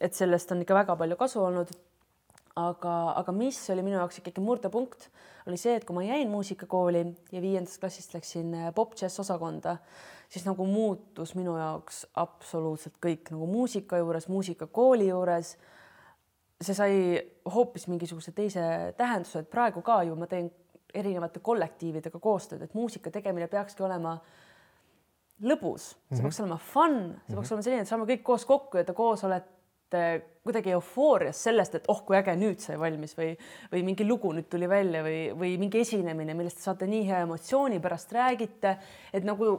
et 0.00 0.14
sellest 0.16 0.52
on 0.54 0.62
ikka 0.64 0.74
väga 0.74 0.94
palju 0.96 1.16
kasu 1.20 1.42
olnud 1.44 1.72
aga, 2.56 2.94
aga 3.16 3.32
mis 3.32 3.58
oli 3.72 3.84
minu 3.84 3.96
jaoks 3.96 4.20
ikkagi 4.20 4.42
murdepunkt, 4.44 5.08
oli 5.48 5.58
see, 5.58 5.74
et 5.78 5.86
kui 5.88 5.96
ma 5.96 6.04
jäin 6.04 6.30
muusikakooli 6.30 7.04
ja 7.32 7.42
viiendast 7.42 7.80
klassist 7.80 8.14
läksin 8.14 8.52
äh, 8.54 8.70
pop-džäss 8.74 9.20
osakonda, 9.22 9.76
siis 10.32 10.44
nagu 10.46 10.66
muutus 10.68 11.34
minu 11.38 11.56
jaoks 11.58 12.04
absoluutselt 12.20 12.98
kõik 13.02 13.32
nagu 13.34 13.48
muusika 13.50 14.00
juures, 14.02 14.28
muusikakooli 14.32 15.08
juures. 15.08 15.56
see 16.62 16.74
sai 16.78 16.92
hoopis 17.54 17.88
mingisuguse 17.90 18.32
teise 18.32 18.62
tähenduse, 18.96 19.40
et 19.42 19.50
praegu 19.50 19.82
ka 19.82 20.02
ju 20.06 20.14
ma 20.14 20.28
teen 20.30 20.50
erinevate 20.94 21.40
kollektiividega 21.40 22.18
koostööd, 22.22 22.62
et 22.62 22.74
muusika 22.74 23.10
tegemine 23.10 23.48
peakski 23.50 23.82
olema 23.82 24.18
lõbus, 25.42 25.82
see 25.82 25.96
mm 25.96 26.18
-hmm. 26.18 26.22
peaks 26.22 26.40
olema 26.40 26.56
fun, 26.56 26.92
see 26.92 27.08
mm 27.08 27.14
-hmm. 27.16 27.34
peaks 27.34 27.52
olema 27.52 27.62
selline, 27.62 27.82
et 27.82 27.88
saame 27.88 28.04
kõik 28.04 28.22
koos 28.22 28.44
kokku 28.44 28.78
ja 28.78 28.84
te 28.84 28.92
koos 28.92 29.24
olete 29.24 29.51
kuidagi 30.42 30.72
eufoorias 30.74 31.38
sellest, 31.44 31.76
et 31.78 31.88
oh, 31.92 32.02
kui 32.06 32.16
äge 32.18 32.34
nüüd 32.38 32.62
sai 32.62 32.78
valmis 32.80 33.14
või, 33.18 33.32
või 33.72 33.82
mingi 33.86 34.06
lugu 34.06 34.32
nüüd 34.34 34.48
tuli 34.50 34.68
välja 34.70 35.02
või, 35.06 35.18
või 35.38 35.54
mingi 35.60 35.82
esinemine, 35.82 36.34
millest 36.38 36.58
te 36.58 36.66
saate 36.66 36.88
nii 36.90 37.04
hea 37.06 37.22
emotsiooni 37.26 37.78
pärast 37.82 38.14
räägite, 38.16 38.76
et 39.14 39.26
nagu 39.26 39.52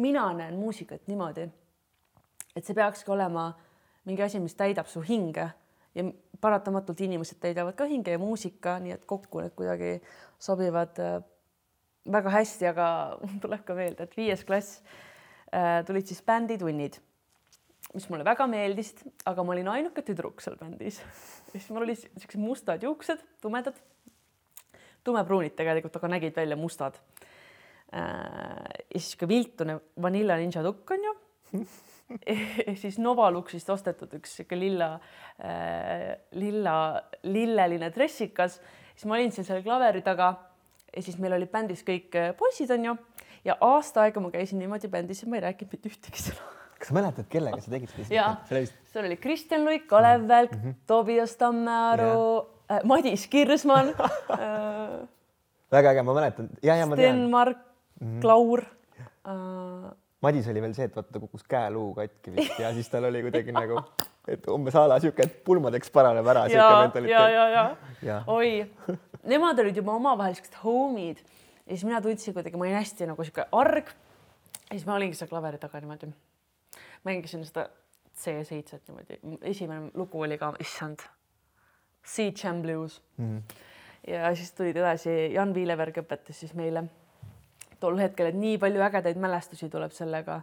mina 0.00 0.28
näen 0.36 0.56
muusikat 0.60 1.10
niimoodi, 1.10 1.48
et 2.56 2.64
see 2.64 2.76
peakski 2.76 3.12
olema 3.12 3.50
mingi 4.08 4.24
asi, 4.24 4.40
mis 4.40 4.56
täidab 4.56 4.88
su 4.88 5.02
hinge. 5.04 5.50
Ja 5.94 6.04
paratamatult 6.40 7.00
inimesed 7.02 7.40
täidavad 7.42 7.74
ka 7.76 7.84
hinge 7.90 8.14
ja 8.14 8.18
muusika, 8.22 8.76
nii 8.80 8.94
et 8.94 9.02
kokku 9.10 9.42
need 9.42 9.56
kuidagi 9.58 9.96
sobivad 10.40 11.00
äh, 11.02 11.18
väga 12.06 12.32
hästi, 12.32 12.68
aga 12.70 12.86
tuleb 13.42 13.64
ka 13.66 13.76
meelde, 13.76 14.06
et 14.06 14.16
viies 14.16 14.46
klass 14.46 14.78
äh, 15.50 15.82
tulid 15.86 16.08
siis 16.08 16.22
bänditunnid 16.24 17.00
mis 17.94 18.06
mulle 18.10 18.24
väga 18.26 18.46
meeldisid, 18.50 19.02
aga 19.26 19.44
ma 19.44 19.54
olin 19.54 19.70
ainuke 19.72 20.04
tüdruk 20.06 20.42
seal 20.44 20.58
bändis. 20.60 21.00
siis 21.52 21.68
mul 21.74 21.86
olid 21.86 22.00
siuksed 22.00 22.40
mustad 22.42 22.84
juuksed, 22.86 23.22
tumedad, 23.42 23.78
tumepruunid 25.06 25.56
tegelikult, 25.58 25.96
aga 25.98 26.12
nägid 26.16 26.36
välja 26.36 26.58
mustad. 26.60 26.98
Äh, 27.90 28.02
ja 28.94 28.98
siis 29.00 29.16
ka 29.18 29.28
viltune 29.28 29.80
Vanilla 30.02 30.36
Ninja 30.38 30.62
tukk 30.62 30.92
on 30.94 31.08
ju 31.08 31.14
ja 32.68 32.74
siis 32.78 33.00
Novaluxist 33.02 33.70
ostetud 33.70 34.12
üks 34.18 34.36
sihuke 34.38 34.58
lilla 34.58 34.92
äh,, 35.42 36.14
lilla, 36.38 36.76
lilleline 37.26 37.90
dressikas, 37.94 38.60
siis 38.94 39.08
ma 39.10 39.18
olin 39.18 39.34
siin 39.34 39.48
seal 39.48 39.64
klaveri 39.66 40.04
taga 40.06 40.32
ja 40.94 41.02
siis 41.02 41.18
meil 41.22 41.34
olid 41.38 41.50
bändis 41.50 41.82
kõik 41.86 42.14
äh, 42.18 42.30
poisid, 42.38 42.70
onju, 42.74 42.94
ja 43.46 43.58
aasta 43.66 44.06
aega 44.06 44.22
ma 44.22 44.32
käisin 44.34 44.62
niimoodi 44.62 44.90
bändis 44.92 45.24
ja 45.24 45.30
ma 45.30 45.38
ei 45.38 45.46
rääkinud 45.48 45.76
mitte 45.76 45.92
ühtegi 45.92 46.28
sõna 46.28 46.54
kas 46.80 46.88
sa 46.88 46.96
mäletad, 46.96 47.28
kellega 47.28 47.60
sa 47.60 47.72
tegid 47.74 47.92
seda? 47.92 48.08
jaa, 48.14 48.32
seal 48.48 49.04
oli 49.04 49.20
Kristjan 49.20 49.64
Luik, 49.68 49.86
Kalev 49.90 50.26
Välk 50.28 50.56
mm, 50.56 50.62
-hmm. 50.64 50.74
Tobias 50.88 51.36
Tammearu 51.36 52.46
äh,, 52.70 52.80
Madis 52.84 53.26
Kirsman 53.28 53.88
äh, 53.94 55.08
väga 55.72 55.92
äge, 55.92 56.02
ma 56.02 56.14
mäletan. 56.14 56.48
Sten-Mark 56.58 57.58
mm 58.00 58.06
-hmm. 58.06 58.20
Klaur 58.20 58.64
äh, 59.28 59.92
Madis 60.20 60.48
oli 60.48 60.60
veel 60.60 60.74
see, 60.76 60.84
et 60.84 60.96
vaata 60.96 61.14
ta 61.14 61.20
kukkus 61.20 61.44
käeluu 61.48 61.94
katki 61.96 62.32
vist 62.36 62.58
ja 62.60 62.72
siis 62.76 62.88
tal 62.92 63.06
oli 63.08 63.22
kuidagi 63.24 63.52
nagu, 63.56 63.80
et 64.28 64.48
umbes 64.52 64.76
a 64.76 64.82
la 64.88 64.98
sihuke, 65.00 65.24
et 65.24 65.38
pulmadeks 65.44 65.90
paraneb 65.90 66.26
ära. 66.26 66.46
ja, 66.52 66.66
ja, 67.08 67.28
ja, 67.28 67.48
ja, 67.48 67.76
ja. 68.02 68.22
oi, 68.26 68.66
nemad 69.24 69.58
olid 69.58 69.76
juba 69.76 69.94
omavahel 69.96 70.36
siuksed 70.36 70.58
homid 70.64 71.22
ja 71.66 71.72
siis 71.72 71.84
mina 71.88 72.02
tundsin 72.04 72.34
kuidagi, 72.34 72.56
ma 72.56 72.68
olin 72.68 72.76
hästi 72.76 73.08
nagu 73.08 73.24
sihuke 73.24 73.48
arg. 73.52 73.94
ja 74.68 74.74
siis 74.74 74.84
ma 74.86 74.98
olingi 74.98 75.16
seal 75.16 75.32
klaveri 75.32 75.58
taga 75.58 75.80
niimoodi 75.80 76.12
mängisin 77.04 77.44
seda 77.44 77.68
C7-t 78.20 78.88
niimoodi, 78.88 79.38
esimene 79.42 79.90
lugu 79.94 80.20
oli 80.20 80.38
ka, 80.38 80.52
issand, 80.60 80.98
Sea 82.06 82.32
Jam 82.32 82.62
Blues 82.62 83.02
mm. 83.16 83.38
-hmm. 83.38 84.12
ja 84.12 84.34
siis 84.36 84.52
tulid 84.52 84.76
edasi, 84.76 85.32
Jan 85.34 85.54
Viileberg 85.54 85.96
õpetas 86.02 86.40
siis 86.40 86.54
meile 86.54 86.84
tol 87.80 87.98
hetkel, 87.98 88.26
et 88.30 88.34
nii 88.34 88.58
palju 88.58 88.82
ägedaid 88.82 89.16
mälestusi 89.20 89.68
tuleb 89.68 89.92
sellega. 89.92 90.40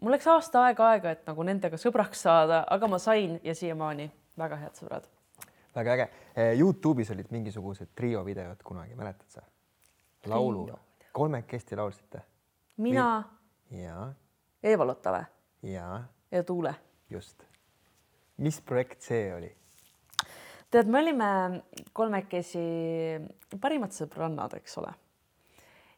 mul 0.00 0.12
läks 0.12 0.26
aasta 0.26 0.64
aega 0.64 0.90
aega, 0.90 1.10
et 1.10 1.26
nagu 1.26 1.42
nendega 1.42 1.76
sõbraks 1.76 2.22
saada, 2.22 2.64
aga 2.70 2.88
ma 2.88 2.98
sain 2.98 3.40
ja 3.44 3.54
siiamaani 3.54 4.10
väga 4.38 4.56
head 4.56 4.74
sõbrad. 4.74 5.08
väga 5.74 5.92
äge. 5.92 6.08
Youtube'is 6.58 7.10
olid 7.14 7.30
mingisugused 7.30 7.88
trio 7.94 8.24
videod 8.24 8.62
kunagi, 8.64 8.94
mäletad 8.94 9.28
sa? 9.28 9.42
laulu, 10.26 10.68
kolmekesti 11.12 11.76
laulsite? 11.76 12.22
mina. 12.76 13.24
ja. 13.70 14.12
Eeva-Lotta 14.62 15.12
või? 15.12 15.37
Ja. 15.62 16.04
ja 16.30 16.42
Tuule. 16.42 16.74
just. 17.10 17.42
mis 18.36 18.60
projekt 18.60 19.02
see 19.02 19.34
oli? 19.34 19.50
tead, 20.70 20.86
me 20.86 21.00
olime 21.00 21.30
kolmekesi 21.92 22.64
parimad 23.60 23.94
sõbrannad, 23.96 24.56
eks 24.58 24.78
ole. 24.82 24.92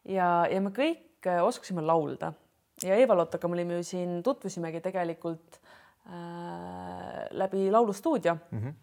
ja, 0.09 0.29
ja 0.51 0.61
me 0.61 0.73
kõik 0.75 1.29
oskasime 1.43 1.83
laulda 1.85 2.33
ja 2.81 2.97
Eeva-Lottaga 2.97 3.49
me 3.49 3.59
olime 3.59 3.79
ju 3.79 3.83
siin, 3.85 4.21
tutvusimegi 4.23 4.81
tegelikult 4.81 5.59
äh, 6.07 7.27
läbi 7.31 7.69
laulustuudio 7.71 8.35
mm. 8.35 8.59
-hmm. 8.59 8.73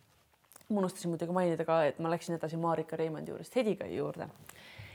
ma 0.68 0.78
unustasin 0.78 1.10
muidugi 1.10 1.32
mainida 1.32 1.64
ka, 1.64 1.82
et 1.84 1.98
ma 1.98 2.10
läksin 2.10 2.36
edasi 2.36 2.56
Marika 2.56 2.96
Reimondi 2.96 3.30
juurest 3.30 3.56
Hedikai 3.56 3.96
juurde. 3.96 4.28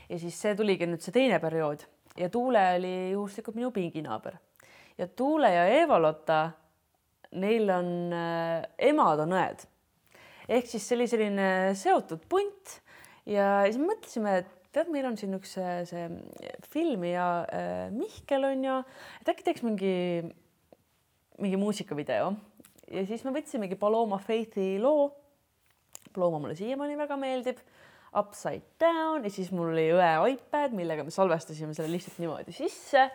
ja 0.08 0.18
siis 0.18 0.40
see 0.40 0.54
tuligi 0.54 0.86
nüüd 0.86 1.00
see 1.00 1.12
teine 1.12 1.38
periood 1.40 1.84
ja 2.16 2.28
Tuule 2.28 2.74
oli 2.76 3.10
juhuslikult 3.10 3.56
minu 3.56 3.70
pinginaaber 3.70 4.36
ja 4.98 5.08
Tuule 5.08 5.50
ja 5.54 5.66
Eeva-Lotta, 5.80 6.40
neil 7.40 7.70
on 7.74 7.88
äh,, 8.14 8.66
emad 8.90 9.24
on 9.24 9.34
õed 9.34 9.64
ehk 10.48 10.68
siis 10.68 10.84
see 10.84 10.98
oli 10.98 11.08
selline 11.10 11.48
seotud 11.78 12.24
punt 12.30 12.78
ja 13.28 13.64
siis 13.66 13.80
mõtlesime, 13.80 14.38
et 14.42 14.50
tead, 14.74 14.90
meil 14.92 15.06
on 15.08 15.16
siin 15.18 15.36
üks 15.38 15.54
see, 15.56 15.76
see 15.88 16.08
filmija 16.72 17.28
äh, 17.44 17.84
Mihkel 17.94 18.48
on 18.50 18.66
ju, 18.66 18.80
et 19.22 19.30
äkki 19.32 19.46
teeks 19.46 19.64
mingi, 19.66 19.94
mingi 21.40 21.60
muusikavideo 21.60 22.34
ja 22.92 23.04
siis 23.08 23.24
me 23.26 23.32
võtsimegi 23.34 23.78
Paloma 23.80 24.18
Faithi 24.22 24.74
loo. 24.82 25.08
Paloma 26.14 26.38
mulle 26.42 26.54
siiamaani 26.58 26.98
väga 26.98 27.16
meeldib. 27.18 27.62
Upside 28.14 28.76
down 28.78 29.24
ja 29.26 29.30
siis 29.32 29.48
mul 29.50 29.72
oli 29.72 29.88
õe 29.90 30.10
iPad, 30.36 30.74
millega 30.78 31.02
me 31.02 31.10
salvestasime 31.10 31.74
selle 31.74 31.90
lihtsalt 31.90 32.20
niimoodi 32.22 32.54
sisse. 32.54 33.08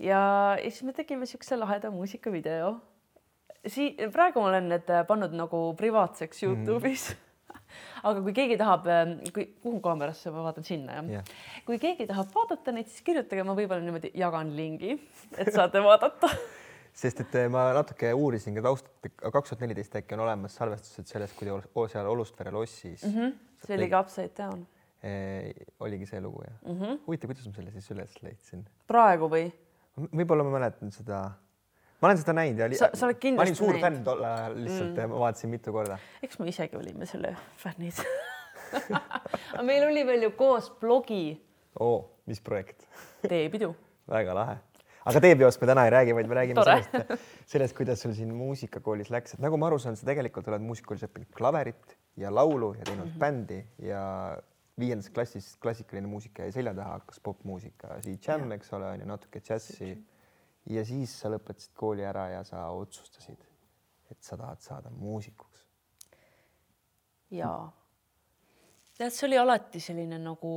Ja, 0.00 0.20
siis 0.62 0.82
me 0.86 0.94
tegime 0.96 1.28
siukse 1.28 1.58
laheda 1.60 1.90
muusikavideo. 1.94 2.76
Sii-, 3.68 4.08
praegu 4.12 4.40
ma 4.40 4.52
olen 4.52 4.70
need 4.72 4.94
pannud 5.08 5.34
nagu 5.36 5.66
privaatseks 5.76 6.46
mhm. 6.46 6.62
Youtube'is 6.64 7.10
mm. 7.12 7.26
aga 8.08 8.22
kui 8.24 8.32
keegi 8.36 8.56
tahab, 8.60 8.88
ähm, 8.90 9.12
kui, 9.34 9.46
kuhu 9.62 9.82
kaamerasse 9.84 10.32
ma 10.34 10.44
vaatan 10.46 10.66
sinna 10.66 10.96
jah 10.96 11.10
yeah.? 11.18 11.34
kui 11.66 11.78
keegi 11.82 12.06
tahab 12.08 12.32
vaadata 12.34 12.74
neid, 12.74 12.88
siis 12.90 13.04
kirjutage, 13.06 13.44
ma 13.46 13.56
võib-olla 13.58 13.84
niimoodi 13.84 14.12
jagan 14.18 14.54
lingi, 14.56 14.96
et 15.36 15.52
saate 15.54 15.82
vaadata 15.84 16.32
sest 17.02 17.22
et 17.24 17.38
äh, 17.38 17.48
ma 17.52 17.68
natuke 17.76 18.12
uurisin 18.16 18.56
ka 18.58 18.64
taustat, 18.66 19.12
kaks 19.20 19.52
tuhat 19.52 19.64
neliteist 19.64 19.96
äkki 20.00 20.16
on 20.16 20.24
olemas 20.26 20.56
salvestused 20.58 21.08
sellest, 21.10 21.36
kui 21.38 21.48
te 21.48 21.88
seal 21.92 22.10
Olustvere 22.10 22.52
lossis 22.54 23.04
mm. 23.06 23.16
-hmm. 23.16 23.40
see 23.66 23.78
oli 23.78 23.90
ka 23.92 24.04
Upside 24.04 24.32
Down 24.36 24.66
e,. 25.02 25.52
oligi 25.80 26.06
see 26.06 26.20
lugu 26.20 26.42
jah 26.46 26.56
mm 26.64 26.80
-hmm.? 26.80 27.00
huvitav, 27.06 27.30
kuidas 27.30 27.46
ma 27.46 27.54
selle 27.58 27.70
siis 27.76 27.90
üles 27.90 28.22
leidsin? 28.22 28.64
praegu 28.86 29.30
või? 29.30 29.50
Võib-olla 29.98 30.46
ma 30.46 30.58
mäletan 30.58 30.92
seda 30.94 31.22
ma 32.00 32.08
olen 32.08 32.20
seda 32.20 32.34
näinud 32.36 32.62
ja 32.62 32.70
sa, 32.78 32.90
sa 32.94 33.08
oled 33.08 33.20
kindlasti 33.20 33.40
ma 33.40 33.48
olin 33.48 33.58
suur 33.58 33.74
näinud. 33.74 33.86
fänn 33.86 34.04
tol 34.06 34.24
ajal 34.24 34.56
lihtsalt 34.56 34.96
mm. 34.96 35.12
ma 35.12 35.22
vaatasin 35.26 35.52
mitu 35.52 35.74
korda. 35.74 35.98
eks 36.22 36.40
me 36.40 36.48
isegi 36.52 36.78
olime 36.80 37.08
selle 37.08 37.34
fännid 37.60 38.00
aga 38.72 39.62
meil 39.68 39.86
oli 39.88 40.06
veel 40.06 40.26
ju 40.28 40.32
koos 40.38 40.70
blogi. 40.80 41.38
oo, 41.80 42.02
mis 42.30 42.40
projekt 42.44 42.86
teepidu 43.26 43.72
väga 44.10 44.34
lahe. 44.36 44.58
aga 45.04 45.22
teepeost 45.26 45.62
me 45.62 45.70
täna 45.70 45.86
ei 45.88 45.94
räägi, 45.96 46.14
vaid 46.16 46.30
me 46.30 46.38
räägime 46.40 46.60
Tore. 46.60 46.78
sellest, 46.82 47.26
sellest, 47.54 47.76
kuidas 47.76 48.04
sul 48.04 48.14
siin 48.16 48.32
muusikakoolis 48.36 49.10
läks, 49.12 49.36
et 49.36 49.44
nagu 49.44 49.60
ma 49.60 49.70
aru 49.70 49.80
saan, 49.82 49.98
sa 49.98 50.08
tegelikult 50.08 50.48
oled 50.50 50.64
muusikakoolis 50.64 51.08
õppinud 51.08 51.32
klaverit 51.36 51.96
ja 52.20 52.32
laulu 52.34 52.74
ja 52.78 52.84
teinud 52.84 53.06
mm 53.06 53.12
-hmm. 53.12 53.18
bändi 53.18 53.60
ja 53.90 54.02
viiendas 54.80 55.10
klassis 55.10 55.56
klassikaline 55.62 56.08
muusika 56.08 56.42
jäi 56.42 56.52
selja 56.52 56.74
taha, 56.74 56.98
hakkas 56.98 57.20
popmuusika, 57.24 57.98
siit 58.04 58.22
džämm, 58.24 58.52
eks 58.56 58.72
ole, 58.76 58.88
on 58.94 59.02
ju 59.04 59.08
natuke 59.08 59.40
džässi. 59.40 59.90
ja 60.70 60.84
siis 60.84 61.12
sa 61.20 61.30
lõpetasid 61.32 61.72
kooli 61.74 62.04
ära 62.04 62.28
ja 62.28 62.44
sa 62.44 62.66
otsustasid, 62.76 63.44
et 64.10 64.22
sa 64.22 64.36
tahad 64.36 64.60
saada 64.60 64.90
muusikuks. 64.90 65.66
ja 67.30 67.52
tead, 68.98 69.12
see 69.12 69.26
oli 69.28 69.38
alati 69.38 69.80
selline 69.80 70.18
nagu 70.18 70.54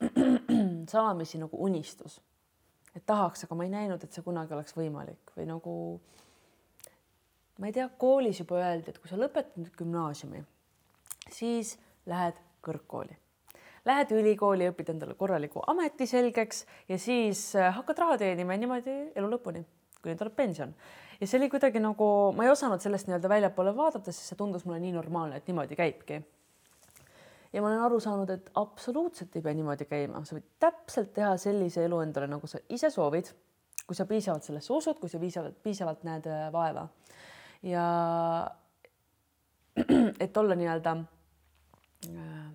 salamisi 0.94 1.38
nagu 1.38 1.64
unistus, 1.64 2.20
et 2.94 3.06
tahaks, 3.06 3.44
aga 3.44 3.54
ma 3.58 3.66
ei 3.66 3.74
näinud, 3.74 4.04
et 4.04 4.12
see 4.12 4.24
kunagi 4.26 4.54
oleks 4.54 4.76
võimalik. 4.76 5.34
Või 5.36 5.46
nagu 5.50 5.74
ma 7.58 7.68
ei 7.68 7.74
tea, 7.76 7.88
koolis 7.98 8.40
juba 8.40 8.62
öeldi, 8.62 8.90
et 8.90 8.98
kui 8.98 9.10
sa 9.10 9.18
lõpetad 9.20 9.74
gümnaasiumi, 9.76 10.44
siis 11.30 11.76
lähed 12.08 12.38
kõrgkooli 12.64 13.18
lähed 13.88 14.12
ülikooli, 14.14 14.68
õpid 14.70 14.92
endale 14.94 15.14
korraliku 15.18 15.62
ameti 15.70 16.06
selgeks 16.08 16.64
ja 16.88 16.98
siis 17.00 17.50
äh, 17.56 17.70
hakkad 17.76 18.02
raha 18.02 18.18
teenima 18.20 18.56
niimoodi 18.60 18.96
elu 19.16 19.30
lõpuni, 19.34 19.62
kuni 20.02 20.16
tuleb 20.20 20.36
pension. 20.36 20.74
ja 21.20 21.26
see 21.26 21.38
oli 21.40 21.50
kuidagi 21.52 21.80
nagu, 21.82 22.10
ma 22.36 22.46
ei 22.46 22.52
osanud 22.52 22.82
sellest 22.82 23.08
nii-öelda 23.08 23.30
väljapoole 23.32 23.74
vaadata, 23.76 24.12
sest 24.12 24.32
see 24.32 24.40
tundus 24.40 24.66
mulle 24.68 24.80
nii 24.84 24.92
normaalne, 24.96 25.40
et 25.40 25.48
niimoodi 25.48 25.78
käibki. 25.78 26.20
ja 27.52 27.62
ma 27.62 27.72
olen 27.72 27.84
aru 27.86 28.00
saanud, 28.00 28.30
et 28.30 28.50
absoluutselt 28.60 29.36
ei 29.36 29.44
pea 29.44 29.56
niimoodi 29.56 29.88
käima, 29.88 30.24
sa 30.24 30.36
võid 30.36 30.48
täpselt 30.60 31.14
teha 31.16 31.36
sellise 31.40 31.84
elu 31.88 32.02
endale, 32.04 32.28
nagu 32.30 32.50
sa 32.50 32.60
ise 32.68 32.92
soovid, 32.92 33.32
kui 33.86 33.96
sa 33.96 34.06
piisavalt 34.06 34.46
sellesse 34.46 34.72
usud, 34.72 35.00
kui 35.00 35.10
sa 35.10 35.18
piisavalt, 35.18 35.56
piisavalt 35.64 36.04
näed 36.08 36.28
äh, 36.28 36.48
vaeva. 36.52 36.88
ja 37.62 37.84
et 40.24 40.36
olla 40.36 40.54
nii-öelda 40.58 40.96
äh, 42.10 42.50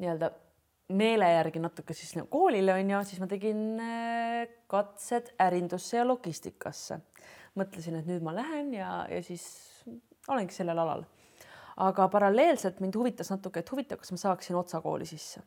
nii-öelda 0.00 0.30
meele 0.92 1.28
järgi 1.30 1.62
natuke 1.62 1.96
siis 1.96 2.12
nagu 2.18 2.28
koolile 2.32 2.74
on 2.76 2.90
ju, 2.90 3.00
siis 3.08 3.20
ma 3.22 3.28
tegin 3.30 3.80
äh, 3.80 4.44
katsed 4.70 5.32
ärindusse 5.40 5.96
ja 5.96 6.06
logistikasse. 6.06 7.00
mõtlesin, 7.54 8.00
et 8.00 8.06
nüüd 8.10 8.22
ma 8.26 8.32
lähen 8.34 8.72
ja, 8.74 9.04
ja 9.06 9.20
siis 9.22 9.44
olengi 10.28 10.54
sellel 10.54 10.78
alal. 10.78 11.04
aga 11.76 12.08
paralleelselt 12.08 12.80
mind 12.80 12.94
huvitas 12.94 13.30
natuke, 13.32 13.60
et 13.60 13.70
huvitav, 13.72 13.98
kas 13.98 14.12
ma 14.14 14.20
saaksin 14.20 14.56
otsa 14.56 14.80
kooli 14.80 15.06
sisse. 15.06 15.40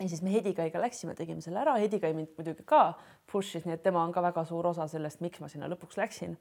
ja 0.00 0.08
siis 0.08 0.22
me 0.22 0.32
Hedikaiga 0.32 0.80
läksime, 0.80 1.14
tegime 1.14 1.40
selle 1.40 1.62
ära, 1.62 1.76
Hedikai 1.78 2.12
mind 2.14 2.34
muidugi 2.38 2.66
ka 2.66 2.98
push'is, 3.30 3.64
nii 3.64 3.78
et 3.78 3.82
tema 3.82 4.02
on 4.02 4.12
ka 4.12 4.22
väga 4.22 4.44
suur 4.44 4.66
osa 4.66 4.88
sellest, 4.90 5.20
miks 5.20 5.40
ma 5.40 5.48
sinna 5.48 5.70
lõpuks 5.70 6.00
läksin. 6.00 6.36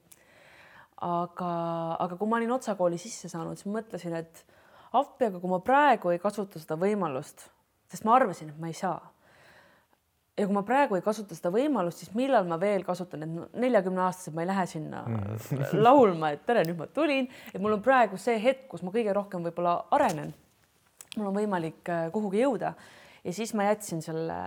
aga, 1.01 1.53
aga 1.99 2.17
kui 2.17 2.27
ma 2.27 2.41
olin 2.41 2.57
otsa 2.57 2.75
kooli 2.79 2.97
sisse 2.97 3.29
saanud, 3.29 3.59
siis 3.59 3.69
mõtlesin, 3.69 4.17
et 4.17 4.45
appi, 4.93 5.29
aga 5.29 5.41
kui 5.41 5.51
ma 5.51 5.59
praegu 5.63 6.13
ei 6.13 6.21
kasuta 6.21 6.61
seda 6.61 6.77
võimalust, 6.79 7.47
sest 7.91 8.05
ma 8.07 8.15
arvasin, 8.17 8.53
et 8.53 8.61
ma 8.61 8.69
ei 8.69 8.77
saa. 8.77 8.99
ja 10.37 10.47
kui 10.47 10.55
ma 10.55 10.63
praegu 10.65 10.97
ei 10.97 11.03
kasuta 11.05 11.35
seda 11.37 11.51
võimalust, 11.53 12.01
siis 12.01 12.13
millal 12.17 12.47
ma 12.49 12.57
veel 12.61 12.85
kasutan, 12.85 13.25
et 13.25 13.59
neljakümne 13.61 14.01
aastaselt 14.01 14.35
ma 14.35 14.41
ei 14.41 14.49
lähe 14.49 14.65
sinna 14.69 15.03
mm. 15.05 15.75
laulma, 15.85 16.33
et 16.33 16.45
tere, 16.47 16.63
nüüd 16.65 16.79
ma 16.79 16.87
tulin, 16.89 17.29
et 17.53 17.61
mul 17.61 17.77
on 17.77 17.83
praegu 17.85 18.17
see 18.21 18.39
hetk, 18.41 18.65
kus 18.71 18.85
ma 18.85 18.93
kõige 18.95 19.13
rohkem 19.13 19.45
võib-olla 19.45 19.77
arenen. 19.93 20.33
mul 21.17 21.29
on 21.29 21.37
võimalik 21.37 21.89
äh, 21.93 22.07
kuhugi 22.13 22.41
jõuda 22.41 22.73
ja 23.23 23.33
siis 23.33 23.53
ma 23.53 23.69
jätsin 23.69 24.01
selle 24.01 24.39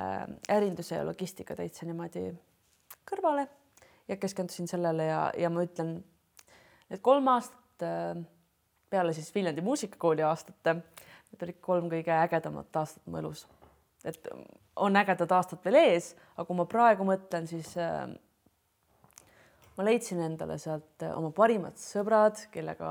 ärinduse 0.53 0.99
ja 0.99 1.07
logistika 1.07 1.55
täitsa 1.57 1.87
niimoodi 1.87 2.29
kõrvale 3.07 3.47
ja 4.09 4.17
keskendusin 4.17 4.69
sellele 4.71 5.07
ja, 5.07 5.21
ja 5.38 5.50
ma 5.50 5.65
ütlen, 5.67 6.00
et 6.91 7.03
kolm 7.03 7.31
aastat 7.31 7.87
äh, 7.87 8.19
peale 8.97 9.12
siis 9.17 9.29
Viljandi 9.35 9.65
muusikakooli 9.65 10.25
aastate, 10.26 10.79
need 11.31 11.47
olid 11.47 11.61
kolm 11.65 11.91
kõige 11.93 12.15
ägedamat 12.17 12.83
aastat 12.83 13.05
mu 13.07 13.21
elus. 13.21 13.47
et 14.07 14.29
on 14.76 14.97
ägedad 14.97 15.33
aastad 15.35 15.65
veel 15.65 15.81
ees, 15.81 16.12
aga 16.37 16.45
kui 16.47 16.57
ma 16.57 16.67
praegu 16.71 17.05
mõtlen, 17.09 17.49
siis 17.50 17.73
äh, 17.81 18.05
ma 19.76 19.87
leidsin 19.87 20.21
endale 20.25 20.59
sealt 20.62 21.05
oma 21.15 21.33
parimad 21.35 21.79
sõbrad, 21.81 22.38
kellega, 22.53 22.91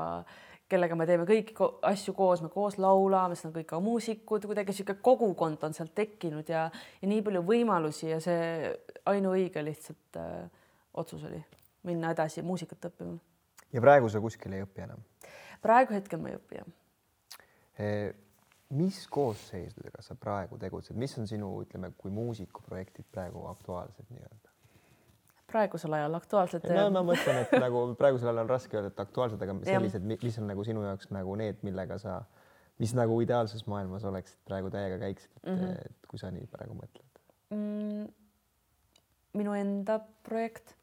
kellega 0.70 0.98
me 0.98 1.06
teeme 1.08 1.26
kõiki 1.28 1.56
asju 1.90 2.14
koos, 2.18 2.42
me 2.44 2.50
koos 2.52 2.78
laulame, 2.82 3.38
siis 3.38 3.48
on 3.48 3.54
kõik 3.56 3.70
ka 3.70 3.80
muusikud, 3.82 4.48
kuidagi 4.50 4.74
niisugune 4.74 5.02
kogukond 5.08 5.64
on 5.66 5.78
sealt 5.78 5.94
tekkinud 5.96 6.50
ja, 6.52 6.66
ja 7.00 7.10
nii 7.10 7.22
palju 7.26 7.44
võimalusi 7.46 8.10
ja 8.10 8.20
see 8.22 8.74
ainuõige 9.08 9.64
lihtsalt 9.64 10.20
äh, 10.20 10.66
otsus 10.94 11.24
oli 11.28 11.40
minna 11.86 12.12
edasi 12.14 12.42
muusikat 12.42 12.90
õppima. 12.90 13.18
ja 13.72 13.82
praegu 13.82 14.10
sa 14.10 14.22
kuskil 14.22 14.58
ei 14.58 14.66
õpi 14.66 14.86
enam? 14.86 15.02
Praegu 15.66 15.96
hetkel 15.96 16.22
ma 16.22 16.32
ei 16.32 16.38
õpi 16.38 16.60
jah. 16.60 16.72
Eh, 17.82 18.08
mis 18.78 19.02
koosseisudega 19.12 20.02
sa 20.02 20.16
praegu 20.18 20.58
tegutsed, 20.58 20.96
mis 20.98 21.14
on 21.20 21.28
sinu, 21.30 21.52
ütleme, 21.62 21.92
kui 21.98 22.10
muusikuprojektid 22.14 23.08
praegu 23.12 23.46
aktuaalsed 23.52 24.10
nii-öelda? 24.10 24.52
praegusel 25.46 25.94
ajal 25.94 26.18
aktuaalsed? 26.18 26.64
no 26.74 26.88
ma 26.90 27.02
mõtlen, 27.06 27.44
et 27.44 27.52
nagu 27.62 27.82
praegusel 28.00 28.32
ajal 28.32 28.42
on 28.42 28.50
raske 28.50 28.76
öelda, 28.76 28.90
et 28.90 29.02
aktuaalsed, 29.04 29.42
aga 29.42 29.54
sellised, 29.68 30.08
mis 30.10 30.38
on 30.42 30.50
nagu 30.50 30.64
sinu 30.66 30.82
jaoks 30.82 31.12
nagu 31.14 31.36
need, 31.38 31.60
millega 31.66 32.00
sa, 32.02 32.16
mis 32.82 32.94
nagu 32.98 33.20
ideaalses 33.22 33.62
maailmas 33.70 34.04
oleksid 34.10 34.40
praegu 34.48 34.72
täiega 34.74 34.98
käiksid, 35.04 35.30
et 35.38 35.52
mm, 35.52 35.60
-hmm. 35.60 35.86
et 35.86 36.10
kui 36.10 36.18
sa 36.18 36.32
nii 36.34 36.48
praegu 36.50 36.74
mõtled 36.74 37.22
mm,? 37.54 38.08
minu 39.38 39.54
enda 39.54 40.00
projekt 40.26 40.74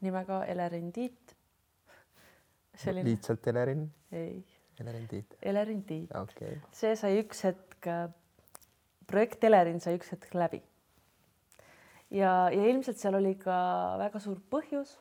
nimega 0.00 0.44
Elerin 0.44 0.92
Tiit 0.92 1.31
selline. 2.82 3.10
lihtsalt 3.10 3.46
Elerin? 3.52 3.86
ei, 4.12 4.44
Elerin 4.80 5.08
Tiit, 5.08 5.36
Elerin 5.42 5.82
Tiit. 5.84 6.14
okay.. 6.16 6.58
see 6.72 6.94
sai 6.98 7.16
üks 7.20 7.44
hetk, 7.46 7.88
projekt 9.08 9.44
Elerin 9.44 9.80
sai 9.82 9.96
üks 9.98 10.12
hetk 10.14 10.34
läbi. 10.36 10.62
ja, 12.10 12.32
ja 12.52 12.68
ilmselt 12.68 13.00
seal 13.00 13.18
oli 13.18 13.34
ka 13.40 13.56
väga 14.00 14.22
suur 14.22 14.40
põhjus, 14.52 14.96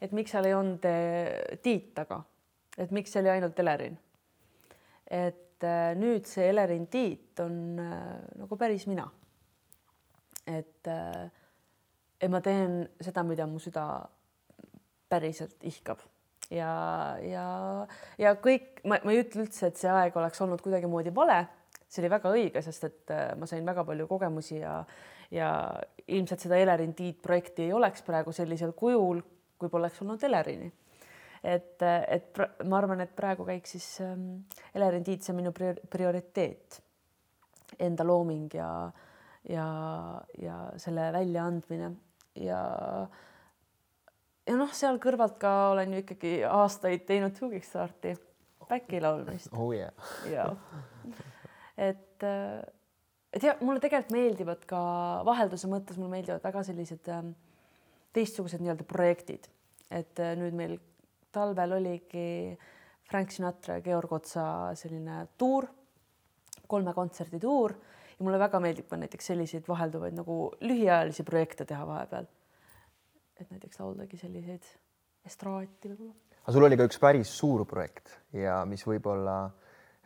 et 0.00 0.14
miks 0.16 0.34
seal 0.34 0.48
ei 0.48 0.56
olnud 0.56 0.88
eh, 0.88 1.58
Tiit 1.64 1.92
taga, 1.98 2.22
et 2.78 2.92
miks 2.94 3.14
see 3.14 3.24
oli 3.24 3.32
ainult 3.36 3.58
Elerin. 3.64 3.98
et 5.06 5.66
eh, 5.66 5.94
nüüd 5.98 6.28
see 6.30 6.50
Elerin 6.52 6.86
Tiit 6.92 7.40
on 7.44 7.58
nagu 7.78 8.60
päris 8.60 8.86
mina. 8.90 9.08
et, 10.46 10.86
et 12.20 12.30
ma 12.30 12.40
teen 12.40 12.84
seda, 13.00 13.22
mida 13.26 13.46
mu 13.46 13.58
süda 13.60 13.88
päriselt 15.08 15.64
ihkab 15.64 16.04
ja, 16.50 16.72
ja, 17.22 17.46
ja 18.18 18.34
kõik, 18.42 18.82
ma, 18.88 19.00
ei 19.08 19.22
ütle 19.22 19.44
üldse, 19.46 19.68
et 19.70 19.80
see 19.80 19.90
aeg 19.92 20.16
oleks 20.16 20.40
olnud 20.44 20.62
kuidagimoodi 20.64 21.12
vale, 21.14 21.42
see 21.88 22.02
oli 22.02 22.10
väga 22.12 22.32
õige, 22.34 22.62
sest 22.64 22.84
et 22.88 23.12
äh, 23.14 23.30
ma 23.38 23.48
sain 23.48 23.66
väga 23.66 23.84
palju 23.88 24.06
kogemusi 24.10 24.60
ja, 24.60 24.78
ja 25.34 25.50
ilmselt 26.08 26.44
seda 26.44 26.58
Elerin 26.60 26.94
Tiit 26.96 27.20
projekti 27.24 27.66
ei 27.68 27.72
oleks 27.76 28.04
praegu 28.06 28.32
sellisel 28.32 28.72
kujul, 28.76 29.22
kui 29.58 29.68
poleks 29.72 30.02
olnud 30.02 30.22
Elerini. 30.24 30.70
et, 31.42 31.82
et 31.82 32.32
pra- 32.34 32.50
ma 32.64 32.78
arvan, 32.80 33.00
et 33.00 33.14
praegu 33.16 33.44
käiks 33.46 33.76
siis 33.76 34.00
ähm, 34.04 34.40
Elerin 34.74 35.04
Tiit, 35.04 35.22
see 35.22 35.32
on 35.32 35.40
minu 35.42 35.52
prior- 35.54 35.80
prioriteet, 35.90 36.80
enda 37.78 38.04
looming 38.06 38.54
ja, 38.54 38.68
ja, 39.48 39.66
ja 40.42 40.58
selle 40.80 41.12
väljaandmine. 41.14 41.92
Ja 42.38 42.58
ja 44.48 44.56
noh, 44.56 44.72
seal 44.74 44.98
kõrvalt 45.02 45.36
ka 45.40 45.52
olen 45.74 45.92
ju 45.96 46.04
ikkagi 46.04 46.32
aastaid 46.48 47.04
teinud 47.08 47.36
Tugikstarti 47.38 48.14
back'i 48.68 49.00
laulmist 49.02 49.52
oh 49.56 49.72
yeah. 49.76 49.92
ja 50.28 50.48
et, 51.76 52.24
et 53.32 53.44
ja 53.44 53.54
mulle 53.60 53.82
tegelikult 53.82 54.14
meeldivad 54.16 54.64
ka 54.68 54.80
vahelduse 55.28 55.70
mõttes, 55.70 55.98
mulle 56.00 56.18
meeldivad 56.18 56.44
väga 56.44 56.64
sellised 56.66 57.12
ähm, 57.14 57.32
teistsugused 58.16 58.62
nii-öelda 58.62 58.86
projektid, 58.88 59.48
et 59.90 60.20
äh, 60.22 60.34
nüüd 60.40 60.56
meil 60.58 60.78
talvel 61.34 61.76
oligi 61.78 62.56
Frank 63.08 63.32
Sinatra 63.32 63.78
ja 63.78 63.84
Georg 63.84 64.12
Otsa 64.12 64.46
selline 64.76 65.22
tuur, 65.40 65.68
kolme 66.68 66.92
kontserdi 66.96 67.40
tuur 67.40 67.72
ja 68.18 68.24
mulle 68.24 68.40
väga 68.40 68.60
meeldib 68.60 68.88
ka 68.90 68.98
näiteks 69.00 69.30
selliseid 69.30 69.68
vahelduvaid 69.68 70.16
nagu 70.18 70.40
lühiajalisi 70.60 71.24
projekte 71.24 71.64
teha 71.68 71.86
vahepeal. 71.88 72.26
Et 73.40 73.50
näiteks 73.54 73.80
lauldagi 73.80 74.20
selliseid 74.20 74.66
estraati 75.28 75.92
võib-olla. 75.92 76.14
aga 76.42 76.56
sul 76.56 76.66
oli 76.68 76.78
ka 76.80 76.88
üks 76.88 77.00
päris 77.02 77.32
suur 77.40 77.64
projekt 77.68 78.12
ja 78.36 78.60
mis 78.68 78.84
võib-olla 78.86 79.36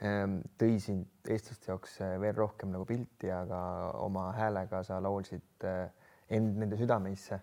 ähm, 0.04 0.40
tõi 0.60 0.78
sind 0.82 1.30
eestlaste 1.30 1.72
jaoks 1.72 2.00
äh, 2.04 2.18
veel 2.22 2.36
rohkem 2.36 2.72
nagu 2.74 2.86
pilti, 2.88 3.30
aga 3.32 3.62
oma 4.02 4.30
häälega 4.36 4.82
sa 4.86 5.00
laulsid 5.02 5.68
äh, 5.68 5.88
end 6.32 6.60
nende 6.60 6.78
südameisse. 6.80 7.40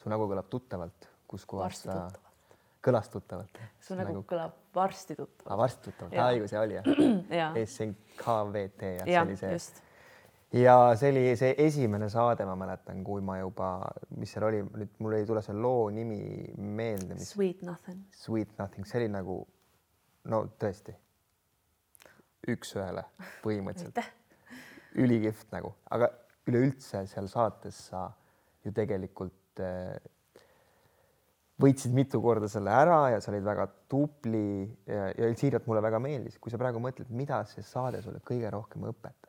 su 0.00 0.12
nägu 0.12 0.28
kõlab 0.28 0.50
tuttavalt, 0.52 1.08
kus 1.28 1.46
kohas 1.48 1.70
varsti 1.70 1.92
sa 1.92 2.24
kõlas 2.84 3.08
tuttavalt. 3.12 3.58
su 3.80 3.96
nägu 3.98 4.22
kõlab 4.28 4.58
varsti 4.74 5.16
tuttavalt. 5.16 5.50
ah, 5.50 5.58
varsti 5.58 5.90
tuttavalt, 5.90 6.14
Jaa. 6.18 6.30
õigus 6.34 6.54
ja 6.54 6.60
oli 6.60 6.78
jah 6.78 6.90
ja, 7.40 7.50
SNKVT 7.64 8.90
jah, 8.98 9.08
ja 9.08 9.12
see 9.12 9.24
oli 9.24 9.40
see 9.40 9.52
just 9.56 9.82
ja 10.54 10.76
see 10.98 11.10
oli 11.10 11.36
see 11.38 11.54
esimene 11.66 12.08
saade, 12.12 12.46
ma 12.46 12.54
mäletan, 12.58 13.02
kui 13.06 13.22
ma 13.24 13.38
juba, 13.40 13.70
mis 14.18 14.34
seal 14.34 14.48
oli, 14.48 14.62
nüüd 14.64 14.98
mul 15.02 15.16
ei 15.18 15.26
tule 15.28 15.42
see 15.44 15.56
loo 15.58 15.88
nimi 15.94 16.20
meelde, 16.56 17.18
mis 17.18 17.32
Sweet 17.34 17.64
nothing. 17.66 18.04
Sweet 18.14 18.54
Nothing, 18.60 18.86
see 18.86 19.02
oli 19.02 19.10
nagu 19.12 19.40
no 20.30 20.44
tõesti 20.60 20.94
üks-ühele 22.52 23.06
põhimõtteliselt, 23.44 24.02
ülikihvt 25.00 25.54
nagu, 25.56 25.72
aga 25.96 26.10
üleüldse 26.48 27.06
seal 27.08 27.28
saates 27.32 27.78
sa 27.88 28.06
ju 28.64 28.72
tegelikult 28.76 29.62
äh, 29.64 29.96
võitsid 31.60 31.94
mitu 31.94 32.20
korda 32.22 32.48
selle 32.50 32.72
ära 32.74 32.98
ja 33.14 33.20
sa 33.22 33.30
olid 33.32 33.44
väga 33.46 33.66
tubli 33.90 34.64
ja, 34.88 35.08
ja 35.14 35.30
siiralt 35.38 35.68
mulle 35.70 35.82
väga 35.84 36.00
meeldis, 36.02 36.38
kui 36.42 36.52
sa 36.52 36.60
praegu 36.60 36.82
mõtled, 36.82 37.10
mida 37.14 37.40
see 37.48 37.64
saade 37.66 38.02
sulle 38.04 38.20
kõige 38.26 38.50
rohkem 38.52 38.86
õpetas. 38.90 39.23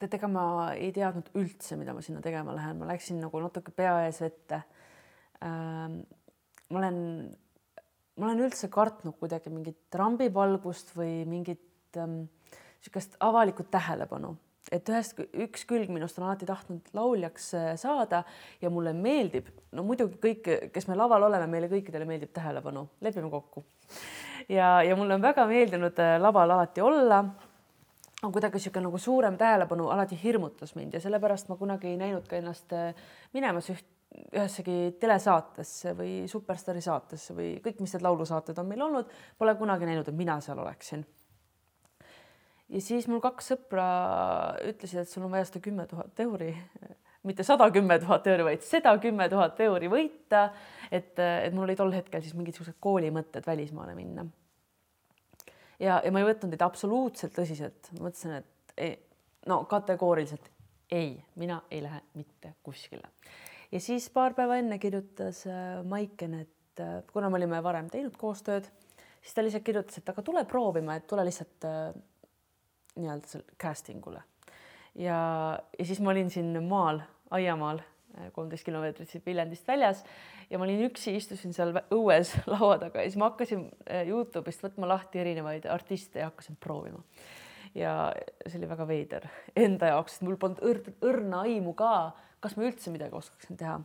tead, 0.00 0.16
ega 0.18 0.30
ma 0.30 0.44
ei 0.76 0.90
teadnud 0.94 1.30
üldse, 1.38 1.78
mida 1.80 1.94
ma 1.94 2.02
sinna 2.04 2.22
tegema 2.24 2.54
lähen, 2.56 2.80
ma 2.80 2.90
läksin 2.90 3.20
nagu 3.22 3.40
natuke 3.42 3.74
pea 3.74 3.96
ees 4.08 4.20
vette 4.24 4.62
ähm,. 5.44 6.02
ma 6.72 6.80
olen, 6.80 6.98
ma 8.18 8.30
olen 8.30 8.46
üldse 8.46 8.70
kartnud 8.72 9.18
kuidagi 9.20 9.52
mingit 9.52 9.98
rambivalgust 10.00 10.94
või 10.96 11.22
mingit 11.28 12.00
ähm, 12.00 12.24
niisugust 12.80 13.16
avalikku 13.24 13.66
tähelepanu, 13.70 14.34
et 14.72 14.88
ühest, 14.90 15.20
üks 15.44 15.64
külg 15.68 15.92
minust 15.92 16.18
on 16.18 16.26
alati 16.26 16.48
tahtnud 16.48 16.90
lauljaks 16.96 17.48
äh, 17.56 17.70
saada 17.80 18.24
ja 18.60 18.72
mulle 18.72 18.92
meeldib, 18.96 19.48
no 19.72 19.86
muidugi 19.86 20.18
kõik, 20.20 20.50
kes 20.74 20.88
me 20.90 20.98
laval 20.98 21.28
oleme, 21.28 21.48
meile 21.52 21.70
kõikidele 21.72 22.08
meeldib 22.08 22.34
tähelepanu, 22.34 22.88
lepime 23.04 23.30
kokku. 23.32 23.64
ja, 24.48 24.82
ja 24.82 24.96
mulle 24.96 25.16
on 25.16 25.24
väga 25.24 25.46
meeldinud 25.50 26.00
äh, 26.02 26.16
laval 26.20 26.56
alati 26.58 26.84
olla 26.84 27.24
on 28.24 28.32
kuidagi 28.32 28.58
niisugune 28.58 28.88
nagu 28.88 28.98
suurem 29.00 29.36
tähelepanu 29.38 29.88
alati 29.92 30.18
hirmutas 30.22 30.74
mind 30.78 30.94
ja 30.96 31.00
sellepärast 31.00 31.50
ma 31.50 31.56
kunagi 31.60 31.90
ei 31.92 31.98
näinud 32.00 32.28
ka 32.28 32.38
ennast 32.38 32.72
äh, 32.72 32.94
minemas 33.36 33.68
üht, 33.72 33.86
ühessegi 34.34 34.94
telesaatesse 35.00 35.94
või 35.98 36.12
Superstaari 36.30 36.82
saatesse 36.84 37.34
või 37.36 37.50
kõik, 37.64 37.80
mis 37.82 37.94
need 37.96 38.04
laulusaated 38.06 38.58
on 38.62 38.68
meil 38.70 38.84
olnud, 38.86 39.10
pole 39.38 39.54
kunagi 39.58 39.88
näinud, 39.88 40.08
et 40.08 40.18
mina 40.18 40.38
seal 40.44 40.60
oleksin. 40.62 41.04
ja 42.68 42.80
siis 42.80 43.08
mul 43.10 43.22
kaks 43.24 43.52
sõpra 43.52 43.88
ütlesid, 44.70 45.02
et 45.02 45.10
sul 45.10 45.26
on 45.26 45.34
vaja 45.34 45.48
seda 45.50 45.64
kümme 45.64 45.86
tuhat 45.90 46.20
euri, 46.24 46.52
mitte 47.26 47.46
sada 47.46 47.68
kümme 47.74 47.98
tuhat 47.98 48.26
euri, 48.30 48.46
vaid 48.52 48.62
seda 48.62 48.94
kümme 49.02 49.28
tuhat 49.28 49.60
euri 49.66 49.90
võita. 49.90 50.48
et, 50.90 51.18
et 51.18 51.52
mul 51.52 51.66
oli 51.66 51.76
tol 51.76 51.92
hetkel 51.92 52.22
siis 52.22 52.38
mingisugused 52.38 52.78
koolimõtted 52.80 53.46
välismaale 53.46 53.98
minna 53.98 54.28
ja, 55.84 56.00
ja 56.04 56.12
ma 56.12 56.22
ei 56.22 56.28
võtnud 56.28 56.54
neid 56.54 56.64
absoluutselt 56.64 57.34
tõsiselt, 57.36 57.90
mõtlesin, 57.98 58.38
et 58.40 58.76
ei, 58.80 58.96
no 59.50 59.62
kategooriliselt 59.70 60.50
ei, 60.94 61.16
mina 61.40 61.60
ei 61.70 61.82
lähe 61.84 62.00
mitte 62.18 62.54
kuskile. 62.62 63.08
ja 63.72 63.80
siis 63.80 64.08
paar 64.10 64.34
päeva 64.34 64.58
enne 64.60 64.78
kirjutas 64.78 65.44
äh, 65.46 65.82
Maiken, 65.84 66.40
et 66.44 66.80
äh, 66.80 67.00
kuna 67.12 67.30
me 67.30 67.40
olime 67.40 67.62
varem 67.62 67.90
teinud 67.90 68.16
koostööd, 68.20 68.68
siis 69.22 69.34
ta 69.34 69.44
lihtsalt 69.44 69.66
kirjutas, 69.66 69.98
et 69.98 70.12
aga 70.12 70.22
tule 70.22 70.44
proovima, 70.44 70.96
et 70.96 71.06
tule 71.10 71.24
lihtsalt 71.26 71.68
äh, 71.68 71.88
nii-öelda 72.94 73.30
seal 73.30 73.44
casting 73.60 74.06
ule. 74.06 74.22
ja, 74.94 75.18
ja 75.78 75.84
siis 75.84 76.00
ma 76.00 76.14
olin 76.14 76.30
siin 76.30 76.62
maal, 76.68 77.02
aiamaal, 77.34 77.82
kolmteist 78.34 78.66
kilomeetrit 78.66 79.10
siit 79.10 79.26
Viljandist 79.26 79.66
väljas 79.68 80.02
ja 80.50 80.58
ma 80.58 80.66
olin 80.66 80.84
üksi, 80.88 81.16
istusin 81.18 81.54
seal 81.56 81.72
õues 81.94 82.34
laua 82.52 82.76
taga 82.82 83.02
ja 83.02 83.10
siis 83.10 83.20
ma 83.20 83.30
hakkasin 83.32 83.66
äh, 83.88 84.04
Youtube'ist 84.08 84.64
võtma 84.64 84.88
lahti 84.90 85.22
erinevaid 85.22 85.66
artiste 85.70 86.22
ja 86.22 86.30
hakkasin 86.30 86.58
proovima. 86.60 87.02
ja 87.74 88.12
see 88.46 88.60
oli 88.60 88.70
väga 88.70 88.86
veider 88.86 89.26
enda 89.56 89.94
jaoks, 89.94 90.14
sest 90.14 90.26
mul 90.26 90.38
polnud 90.38 90.62
õrn, 90.62 90.94
õrna 91.02 91.42
aimu 91.48 91.74
ka, 91.78 92.14
kas 92.44 92.54
ma 92.58 92.68
üldse 92.68 92.92
midagi 92.94 93.16
oskaksin 93.18 93.58
teha. 93.58 93.80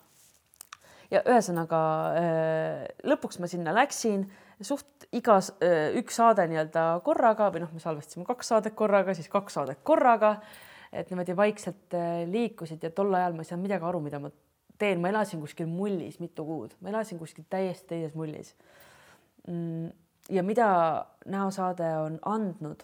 ja 1.11 1.23
ühesõnaga 1.25 1.81
äh, 2.19 2.85
lõpuks 3.09 3.41
ma 3.41 3.49
sinna 3.49 3.73
läksin, 3.75 4.27
suht 4.61 5.07
igas 5.15 5.53
äh, 5.63 5.95
üks 5.97 6.19
saade 6.19 6.45
nii-öelda 6.51 6.99
korraga 7.05 7.49
või 7.53 7.63
noh, 7.65 7.73
me 7.73 7.81
salvestasime 7.81 8.27
kaks 8.27 8.53
saadet 8.53 8.75
korraga, 8.77 9.15
siis 9.17 9.31
kaks 9.31 9.57
saadet 9.57 9.81
korraga, 9.83 10.37
et 10.93 11.09
niimoodi 11.11 11.35
vaikselt 11.37 11.95
äh, 11.97 12.23
liikusid 12.29 12.83
ja 12.83 12.91
tol 12.95 13.13
ajal 13.13 13.35
ma 13.37 13.45
ei 13.45 13.49
saanud 13.49 13.67
midagi 13.67 13.85
aru, 13.85 14.01
mida 14.03 14.21
ma 14.21 14.31
teen, 14.79 15.01
ma 15.01 15.11
elasin 15.11 15.41
kuskil 15.43 15.67
mullis 15.69 16.19
mitu 16.23 16.45
kuud, 16.47 16.75
ma 16.81 16.93
elasin 16.93 17.19
kuskil 17.19 17.45
täiesti 17.49 17.93
teises 17.93 18.15
mullis. 18.15 18.55
ja 20.29 20.43
mida 20.43 20.69
näosaade 21.25 21.87
on 21.97 22.19
andnud, 22.25 22.83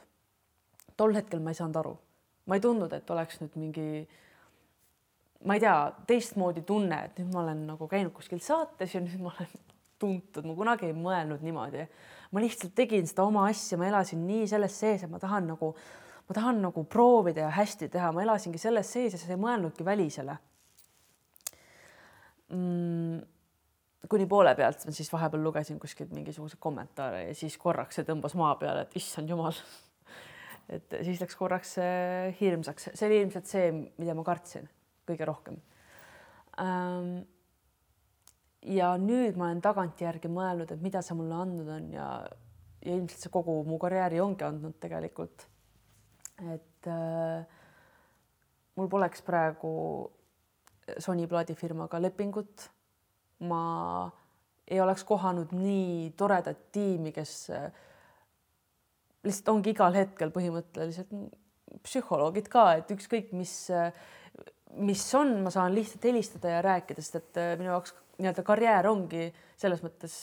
tol 0.98 1.14
hetkel 1.14 1.40
ma 1.44 1.54
ei 1.54 1.60
saanud 1.60 1.82
aru, 1.82 1.98
ma 2.46 2.58
ei 2.58 2.64
tundnud, 2.64 2.94
et 2.94 3.10
oleks 3.10 3.42
nüüd 3.42 3.58
mingi 3.60 3.90
ma 5.46 5.58
ei 5.58 5.62
tea, 5.62 5.76
teistmoodi 6.10 6.64
tunne, 6.66 7.04
et 7.08 7.20
nüüd 7.20 7.34
ma 7.34 7.44
olen 7.44 7.66
nagu 7.70 7.88
käinud 7.90 8.14
kuskil 8.16 8.42
saates 8.44 8.96
ja 8.96 9.02
nüüd 9.04 9.22
ma 9.22 9.34
olen 9.34 9.52
tuntud, 10.02 10.48
ma 10.48 10.56
kunagi 10.58 10.90
ei 10.90 10.98
mõelnud 10.98 11.44
niimoodi. 11.46 11.86
ma 12.32 12.42
lihtsalt 12.44 12.74
tegin 12.76 13.06
seda 13.08 13.24
oma 13.24 13.46
asja, 13.48 13.78
ma 13.80 13.88
elasin 13.88 14.26
nii 14.28 14.48
selles 14.50 14.80
sees, 14.80 15.06
et 15.06 15.12
ma 15.12 15.22
tahan 15.22 15.48
nagu, 15.54 15.72
ma 16.26 16.36
tahan 16.36 16.62
nagu 16.64 16.84
proovida 16.90 17.46
ja 17.46 17.54
hästi 17.54 17.90
teha, 17.94 18.12
ma 18.16 18.24
elasingi 18.26 18.60
selles 18.62 18.92
sees 18.92 19.16
ja 19.16 19.22
sa 19.22 19.32
ei 19.34 19.42
mõelnudki 19.42 19.86
välisele 19.86 20.38
mm,. 22.50 23.20
kuni 24.10 24.28
poole 24.30 24.56
pealt 24.58 24.86
ma 24.88 24.94
siis 24.96 25.12
vahepeal 25.14 25.44
lugesin 25.46 25.80
kuskilt 25.82 26.14
mingisuguseid 26.16 26.62
kommentaare 26.62 27.28
ja 27.28 27.36
siis 27.38 27.58
korraks 27.62 28.00
see 28.00 28.08
tõmbas 28.08 28.38
maa 28.38 28.56
peale, 28.62 28.86
et 28.86 28.98
issand 29.02 29.30
jumal. 29.30 29.58
et 30.70 30.98
siis 31.06 31.22
läks 31.22 31.38
korraks 31.38 31.78
äh, 31.82 32.34
hirmsaks, 32.40 32.92
see 32.94 33.08
oli 33.10 33.22
ilmselt 33.24 33.50
see, 33.50 33.70
mida 34.02 34.18
ma 34.18 34.26
kartsin 34.26 34.70
kõige 35.06 35.30
rohkem 35.30 35.62
ähm,. 36.62 37.20
ja 38.66 38.96
nüüd 38.98 39.38
ma 39.38 39.52
olen 39.52 39.62
tagantjärgi 39.62 40.32
mõelnud, 40.32 40.74
et 40.74 40.82
mida 40.82 41.06
see 41.06 41.18
mulle 41.18 41.38
andnud 41.44 41.70
on 41.70 41.94
ja 41.94 42.10
ja 42.86 42.94
ilmselt 42.94 43.26
see 43.26 43.34
kogu 43.34 43.58
mu 43.68 43.80
karjääri 43.82 44.22
ongi 44.22 44.46
andnud 44.46 44.78
tegelikult. 44.82 45.48
Et 46.44 46.88
äh, 46.92 47.46
mul 48.76 48.92
poleks 48.92 49.24
praegu 49.26 49.72
Sony 51.00 51.28
plaadifirmaga 51.28 52.00
lepingut. 52.02 52.70
ma 53.46 54.10
ei 54.68 54.80
oleks 54.82 55.04
kohanud 55.04 55.52
nii 55.54 56.14
toredat 56.18 56.70
tiimi, 56.72 57.12
kes 57.14 57.34
äh, 57.54 57.66
lihtsalt 59.26 59.52
ongi 59.52 59.74
igal 59.76 59.96
hetkel 59.98 60.32
põhimõtteliselt 60.34 61.12
psühholoogid 61.84 62.48
ka, 62.50 62.64
et 62.80 62.94
ükskõik, 62.96 63.34
mis, 63.36 63.54
äh, 63.76 63.92
mis 64.80 65.04
on, 65.20 65.36
ma 65.44 65.52
saan 65.54 65.76
lihtsalt 65.76 66.08
helistada 66.08 66.56
ja 66.56 66.64
rääkida, 66.66 67.04
sest 67.04 67.20
et 67.20 67.42
äh, 67.42 67.52
minu 67.60 67.74
jaoks 67.74 67.94
nii-öelda 68.16 68.46
karjäär 68.48 68.88
ongi 68.88 69.28
selles 69.60 69.84
mõttes 69.84 70.16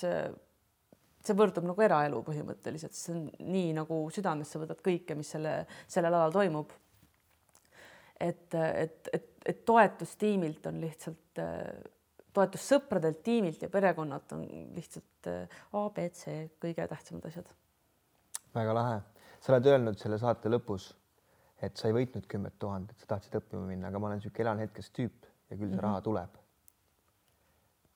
see 1.22 1.38
võrdub 1.38 1.66
nagu 1.68 1.84
eraelu 1.84 2.20
põhimõtteliselt, 2.26 2.96
see 2.98 3.14
on 3.14 3.26
nii 3.52 3.72
nagu 3.76 3.98
südamesse 4.14 4.60
võtad 4.62 4.80
kõike, 4.84 5.16
mis 5.18 5.30
selle, 5.34 5.62
sellel 5.90 6.14
alal 6.18 6.34
toimub. 6.34 6.72
et, 8.20 8.54
et, 8.54 9.10
et, 9.12 9.28
et 9.46 9.64
toetus 9.66 10.16
tiimilt 10.16 10.66
on 10.70 10.80
lihtsalt, 10.82 11.42
toetus 12.32 12.66
sõpradelt, 12.74 13.22
tiimilt 13.22 13.62
ja 13.62 13.70
perekonnalt 13.70 14.34
on 14.36 14.44
lihtsalt 14.76 15.30
A, 15.30 15.88
B, 15.90 16.08
C 16.10 16.36
kõige 16.62 16.86
tähtsamad 16.88 17.26
asjad. 17.30 17.54
väga 18.54 18.74
lahe, 18.74 18.98
sa 19.40 19.54
oled 19.54 19.70
öelnud 19.74 19.98
selle 19.98 20.18
saate 20.22 20.50
lõpus, 20.50 20.92
et 21.62 21.76
sa 21.76 21.88
ei 21.88 21.96
võitnud 21.96 22.26
kümmet 22.30 22.58
tuhandet, 22.58 22.98
sa 22.98 23.14
tahtsid 23.14 23.38
õppima 23.38 23.66
minna, 23.66 23.88
aga 23.88 23.98
ma 23.98 24.10
olen 24.10 24.18
niisugune 24.22 24.48
elan 24.48 24.64
hetkest 24.64 24.94
tüüp 24.98 25.28
ja 25.50 25.56
küll 25.56 25.68
see 25.68 25.76
mm 25.76 25.78
-hmm. 25.78 25.86
raha 25.86 26.00
tuleb. 26.00 26.38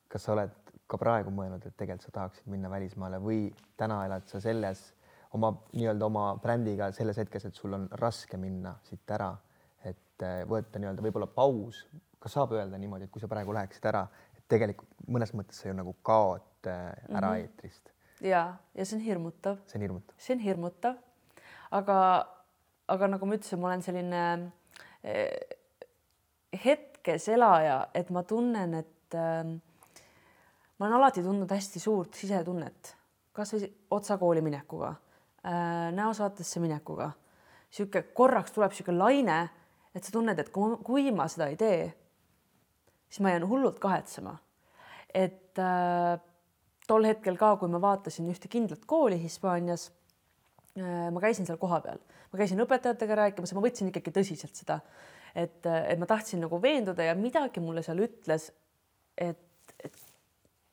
kas 0.07 0.23
sa 0.23 0.31
oled 0.31 0.66
ka 0.87 0.99
praegu 0.99 1.31
mõelnud, 1.33 1.65
et 1.67 1.75
tegelikult 1.77 2.07
sa 2.07 2.13
tahaksid 2.21 2.47
minna 2.51 2.69
välismaale 2.71 3.19
või 3.23 3.47
täna 3.79 4.03
elad 4.07 4.27
sa 4.29 4.39
selles 4.43 4.83
oma 5.35 5.51
nii-öelda 5.73 6.07
oma 6.07 6.27
brändiga 6.41 6.91
selles 6.95 7.19
hetkes, 7.19 7.47
et 7.49 7.55
sul 7.55 7.75
on 7.75 7.87
raske 8.01 8.39
minna 8.39 8.77
siit 8.87 9.11
ära, 9.11 9.33
et 9.83 10.23
eh, 10.25 10.39
võtta 10.49 10.79
nii-öelda 10.79 11.03
võib-olla 11.03 11.27
paus, 11.27 11.83
kas 12.23 12.37
saab 12.37 12.55
öelda 12.55 12.79
niimoodi, 12.79 13.07
et 13.07 13.13
kui 13.13 13.23
sa 13.23 13.29
praegu 13.31 13.55
läheksid 13.55 13.85
ära, 13.91 14.05
et 14.37 14.47
tegelikult 14.49 15.05
mõnes 15.11 15.33
mõttes 15.35 15.59
sa 15.61 15.69
ju 15.69 15.75
nagu 15.77 15.93
kaod 16.07 16.71
eh, 16.71 16.79
ära 17.11 17.33
mm 17.33 17.35
-hmm. 17.35 17.41
eetrist. 17.41 17.91
ja, 18.21 18.57
ja 18.73 18.85
see 18.85 18.97
on 18.97 19.03
hirmutav. 19.03 19.59
see 19.67 19.77
on 19.77 19.81
hirmutav. 19.81 20.15
see 20.17 20.35
on 20.35 20.39
hirmutav, 20.39 20.97
aga, 21.71 21.99
aga 22.87 23.07
nagu 23.07 23.25
ma 23.25 23.35
ütlesin, 23.35 23.59
ma 23.59 23.67
olen 23.67 23.81
selline 23.81 24.51
eh, 25.03 25.57
hetkes 26.65 27.27
elaja, 27.27 27.87
et 27.93 28.09
ma 28.09 28.23
tunnen, 28.23 28.73
et 28.73 29.15
äh, 29.15 29.59
ma 30.77 30.85
olen 30.85 30.97
alati 30.99 31.23
tundnud 31.25 31.51
hästi 31.51 31.81
suurt 31.81 32.17
sisetunnet, 32.17 32.93
kasvõi 33.35 33.69
otsa 33.97 34.17
kooli 34.21 34.43
minekuga 34.45 34.93
äh,, 34.93 35.91
näosaatesse 35.95 36.61
minekuga. 36.63 37.11
sihuke 37.69 38.01
korraks 38.15 38.53
tuleb 38.55 38.71
sihuke 38.71 38.93
laine, 38.95 39.49
et 39.95 40.03
sa 40.03 40.13
tunned, 40.13 40.39
et 40.39 40.49
kui, 40.53 40.77
kui 40.85 41.11
ma 41.11 41.27
seda 41.27 41.49
ei 41.51 41.57
tee, 41.57 41.81
siis 43.09 43.21
ma 43.25 43.33
jään 43.33 43.47
hullult 43.49 43.79
kahetsema. 43.79 44.37
et 45.13 45.59
äh, 45.59 46.19
tol 46.87 47.03
hetkel 47.07 47.37
ka, 47.37 47.55
kui 47.57 47.69
ma 47.71 47.81
vaatasin 47.81 48.29
ühte 48.31 48.47
kindlat 48.51 48.85
kooli 48.85 49.19
Hispaanias 49.21 49.89
äh,, 50.77 51.09
ma 51.11 51.23
käisin 51.23 51.49
seal 51.49 51.57
kohapeal, 51.61 51.99
ma 52.31 52.41
käisin 52.41 52.61
õpetajatega 52.63 53.21
rääkimas 53.23 53.51
ja 53.51 53.57
ma 53.57 53.65
võtsin 53.65 53.89
ikkagi 53.89 54.13
tõsiselt 54.13 54.61
seda, 54.61 54.79
et, 55.33 55.65
et 55.65 55.97
ma 55.99 56.05
tahtsin 56.09 56.43
nagu 56.45 56.61
veenduda 56.61 57.09
ja 57.09 57.17
midagi 57.17 57.63
mulle 57.63 57.83
seal 57.85 58.03
ütles, 58.05 58.51
et, 59.17 59.73
et 59.83 60.06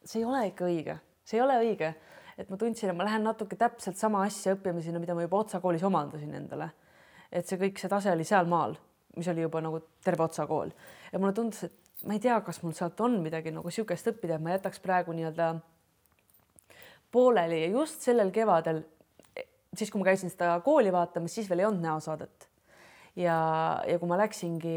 see 0.05 0.21
ei 0.23 0.25
ole 0.29 0.47
ikka 0.51 0.69
õige, 0.69 0.99
see 1.25 1.39
ei 1.39 1.45
ole 1.45 1.59
õige, 1.63 1.93
et 2.39 2.51
ma 2.51 2.59
tundsin, 2.61 2.91
et 2.91 2.97
ma 2.97 3.07
lähen 3.07 3.25
natuke 3.25 3.57
täpselt 3.57 3.99
sama 4.01 4.25
asja 4.27 4.57
õppima 4.57 4.83
sinna, 4.85 5.03
mida 5.03 5.15
ma 5.17 5.25
juba 5.25 5.43
Otsa 5.45 5.61
koolis 5.63 5.85
omandasin 5.87 6.35
endale. 6.35 6.71
et 7.33 7.47
see 7.49 7.59
kõik, 7.59 7.81
see 7.81 7.91
tase 7.91 8.13
oli 8.13 8.25
sealmaal, 8.25 8.77
mis 9.17 9.29
oli 9.29 9.43
juba 9.43 9.61
nagu 9.65 9.81
terve 10.05 10.23
Otsa 10.23 10.47
kool 10.47 10.71
ja 11.13 11.19
mulle 11.19 11.33
tundus, 11.35 11.65
et 11.67 12.07
ma 12.07 12.17
ei 12.17 12.23
tea, 12.23 12.37
kas 12.45 12.61
mul 12.63 12.75
sealt 12.77 13.01
on 13.05 13.17
midagi 13.23 13.53
nagu 13.55 13.71
niisugust 13.71 14.11
õppida, 14.13 14.37
et 14.37 14.45
ma 14.45 14.55
jätaks 14.55 14.83
praegu 14.85 15.15
nii-öelda 15.17 15.55
pooleli. 17.15 17.63
Ja 17.63 17.71
just 17.79 18.05
sellel 18.05 18.33
kevadel, 18.35 18.83
siis 19.77 19.93
kui 19.93 20.03
ma 20.03 20.11
käisin 20.11 20.33
seda 20.33 20.57
kooli 20.65 20.93
vaatamas, 20.95 21.37
siis 21.37 21.49
veel 21.51 21.63
ei 21.63 21.69
olnud 21.69 21.85
näosaadet. 21.85 22.49
Ja, 23.15 23.37
ja 23.87 23.99
kui 24.01 24.11
ma 24.11 24.19
läksingi 24.19 24.75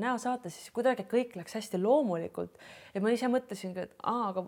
näosaatesse, 0.00 0.62
siis 0.62 0.72
kuidagi 0.74 1.04
kõik 1.10 1.36
läks 1.36 1.58
hästi 1.58 1.80
loomulikult. 1.82 2.56
Ja 2.94 3.02
ma 3.04 3.12
ise 3.12 3.28
mõtlesingi, 3.28 3.84
et 3.84 3.92
aa, 4.00 4.30
aga 4.30 4.46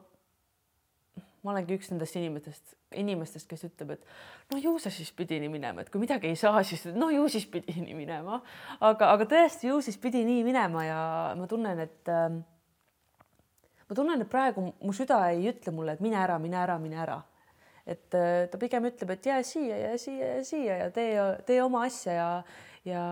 ma 1.48 1.54
olengi 1.54 1.78
üks 1.78 1.88
nendest 1.92 2.18
inimestest, 2.20 2.74
inimestest, 3.00 3.48
kes 3.48 3.64
ütleb, 3.70 3.94
et 3.96 4.52
no 4.52 4.60
ju 4.60 4.74
sa 4.82 4.92
siis 4.92 5.08
pidi 5.16 5.40
nii 5.40 5.50
minema, 5.52 5.80
et 5.80 5.88
kui 5.92 6.02
midagi 6.02 6.28
ei 6.28 6.36
saa, 6.36 6.60
siis 6.66 6.84
no 6.92 7.08
ju 7.14 7.24
siis 7.32 7.48
pidi 7.48 7.78
nii 7.80 7.96
minema, 7.96 8.42
aga, 8.78 9.08
aga 9.14 9.28
tõesti 9.30 9.70
ju 9.70 9.80
siis 9.84 9.96
pidi 10.02 10.22
nii 10.28 10.44
minema 10.46 10.84
ja 10.84 11.00
ma 11.38 11.48
tunnen, 11.50 11.80
et 11.86 12.12
äh, 12.12 12.28
ma 13.88 13.96
tunnen, 13.96 14.22
et 14.22 14.30
praegu 14.30 14.68
mu 14.68 14.94
süda 14.96 15.24
ei 15.32 15.48
ütle 15.48 15.72
mulle, 15.74 15.96
et 15.96 16.04
mine 16.04 16.20
ära, 16.20 16.38
mine 16.42 16.60
ära, 16.60 16.78
mine 16.82 17.02
ära. 17.06 17.18
et 17.88 18.12
äh, 18.12 18.46
ta 18.52 18.60
pigem 18.60 18.84
ütleb, 18.84 19.16
et 19.16 19.26
jää 19.26 19.42
siia 19.42 19.76
ja 19.80 19.92
siia 19.98 20.32
ja 20.36 20.44
siia 20.44 20.80
ja 20.84 20.90
tee, 20.92 21.14
tee 21.48 21.62
oma 21.64 21.86
asja 21.88 22.12
ja 22.12 22.30
ja 22.84 23.04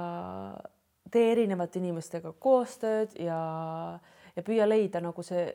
tee 1.13 1.31
erinevate 1.33 1.81
inimestega 1.81 2.33
koostööd 2.43 3.17
ja, 3.21 3.39
ja 4.37 4.45
püüa 4.47 4.67
leida 4.69 5.03
nagu 5.05 5.25
see, 5.27 5.47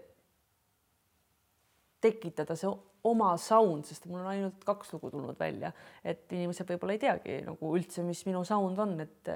tekitada 2.02 2.56
see 2.60 2.72
oma 3.08 3.32
sound, 3.42 3.86
sest 3.90 4.06
mul 4.10 4.22
on 4.22 4.30
ainult 4.30 4.64
kaks 4.66 4.94
lugu 4.94 5.10
tulnud 5.14 5.40
välja, 5.40 5.72
et 6.06 6.30
inimesed 6.34 6.70
võib-olla 6.70 6.98
ei 6.98 7.02
teagi 7.02 7.40
nagu 7.48 7.74
üldse, 7.78 8.04
mis 8.06 8.22
minu 8.28 8.44
sound 8.48 8.80
on, 8.80 9.00
et 9.06 9.36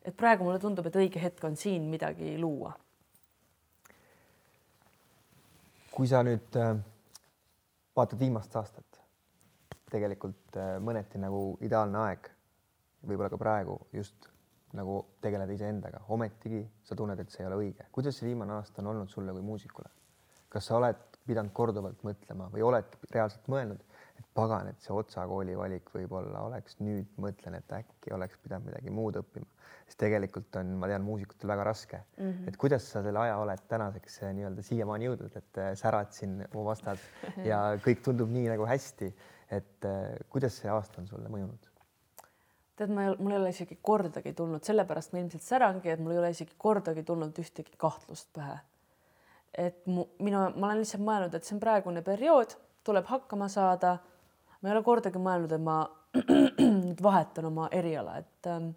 et 0.00 0.16
praegu 0.16 0.46
mulle 0.46 0.60
tundub, 0.60 0.86
et 0.88 0.96
õige 0.96 1.20
hetk 1.20 1.44
on 1.44 1.56
siin 1.60 1.88
midagi 1.92 2.38
luua. 2.40 2.72
kui 5.90 6.08
sa 6.08 6.22
nüüd 6.24 6.54
äh, 6.56 6.78
vaatad 7.96 8.20
viimast 8.20 8.54
aastat, 8.56 9.00
tegelikult 9.92 10.56
äh, 10.56 10.78
mõneti 10.80 11.18
nagu 11.20 11.58
ideaalne 11.60 11.98
aeg 12.06 12.30
võib-olla 13.04 13.28
ka 13.32 13.40
praegu 13.40 13.74
just 13.92 14.30
nagu 14.78 15.00
tegeleda 15.20 15.52
iseendaga, 15.52 16.04
ometigi 16.14 16.62
sa 16.86 16.96
tunned, 16.96 17.18
et 17.20 17.32
see 17.34 17.42
ei 17.42 17.50
ole 17.50 17.58
õige. 17.64 17.88
kuidas 17.92 18.16
see 18.16 18.28
viimane 18.28 18.54
aasta 18.54 18.80
on 18.80 18.92
olnud 18.94 19.10
sulle 19.10 19.34
kui 19.34 19.44
muusikule? 19.44 19.90
kas 20.48 20.70
sa 20.70 20.78
oled 20.78 21.09
pidanud 21.28 21.52
korduvalt 21.56 22.02
mõtlema 22.06 22.48
või 22.52 22.64
oled 22.66 22.96
reaalselt 23.14 23.48
mõelnud, 23.52 23.80
et 24.18 24.26
pagan, 24.36 24.68
et 24.70 24.84
see 24.84 24.94
Otsa 24.94 25.24
kooli 25.28 25.56
valik 25.58 25.88
võib-olla 25.94 26.44
oleks 26.48 26.78
nüüd, 26.80 27.08
mõtlen, 27.20 27.56
et 27.60 27.72
äkki 27.80 28.14
oleks 28.16 28.38
pidanud 28.44 28.70
midagi 28.70 28.92
muud 28.94 29.18
õppima, 29.20 29.48
sest 29.86 30.00
tegelikult 30.02 30.60
on, 30.60 30.74
ma 30.82 30.90
tean, 30.90 31.04
muusikutel 31.06 31.52
väga 31.52 31.66
raske 31.70 32.00
mm. 32.00 32.26
-hmm. 32.26 32.48
et 32.48 32.60
kuidas 32.60 32.90
sa 32.92 33.02
selle 33.06 33.22
aja 33.24 33.38
oled 33.40 33.64
tänaseks 33.68 34.22
eh, 34.22 34.34
nii-öelda 34.38 34.66
siiamaani 34.66 35.10
jõudnud, 35.10 35.36
et 35.42 35.64
eh, 35.64 35.72
särad 35.78 36.12
siin 36.16 36.38
mu 36.54 36.64
vastas 36.68 37.04
ja 37.50 37.62
kõik 37.84 38.04
tundub 38.04 38.30
nii 38.30 38.48
nagu 38.54 38.68
hästi, 38.68 39.12
et 39.50 39.90
eh, 39.90 40.16
kuidas 40.28 40.60
see 40.62 40.70
aasta 40.70 41.02
on 41.02 41.10
sulle 41.10 41.28
mõjunud? 41.32 41.70
tead, 42.80 42.92
ma 42.96 43.10
mul 43.18 43.34
ei 43.34 43.40
ole 43.40 43.52
isegi 43.52 43.78
kordagi 43.84 44.32
tulnud, 44.36 44.64
sellepärast 44.64 45.12
ma 45.12 45.20
ilmselt 45.20 45.44
särangi, 45.44 45.92
et 45.92 46.00
mul 46.00 46.14
ei 46.14 46.22
ole 46.22 46.32
isegi 46.34 46.56
kordagi 46.60 47.04
tulnud 47.06 47.36
ühtegi 47.42 47.76
kahtlust 47.80 48.30
pähe. 48.36 48.56
Et 49.54 49.86
mu, 49.86 50.06
mina, 50.22 50.48
ma 50.54 50.70
olen 50.70 50.82
lihtsalt 50.82 51.02
mõelnud, 51.04 51.34
et 51.34 51.46
see 51.46 51.56
on 51.56 51.62
praegune 51.62 52.02
periood, 52.06 52.54
tuleb 52.86 53.08
hakkama 53.10 53.48
saada. 53.50 53.98
ma 54.60 54.68
ei 54.68 54.74
ole 54.74 54.82
kordagi 54.84 55.18
mõelnud, 55.18 55.52
et 55.56 55.64
ma 55.64 55.78
nüüd 56.84 57.00
vahetan 57.02 57.48
oma 57.48 57.68
eriala, 57.72 58.18
et 58.18 58.50
ähm, 58.50 58.72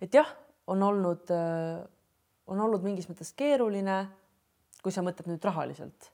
et 0.00 0.14
jah, 0.14 0.28
on 0.66 0.82
olnud, 0.82 1.30
äh, 1.34 1.82
on 2.46 2.60
olnud 2.60 2.82
mingis 2.86 3.08
mõttes 3.10 3.34
keeruline, 3.36 4.06
kui 4.82 4.92
sa 4.92 5.04
mõtled 5.04 5.28
nüüd 5.28 5.44
rahaliselt 5.44 6.10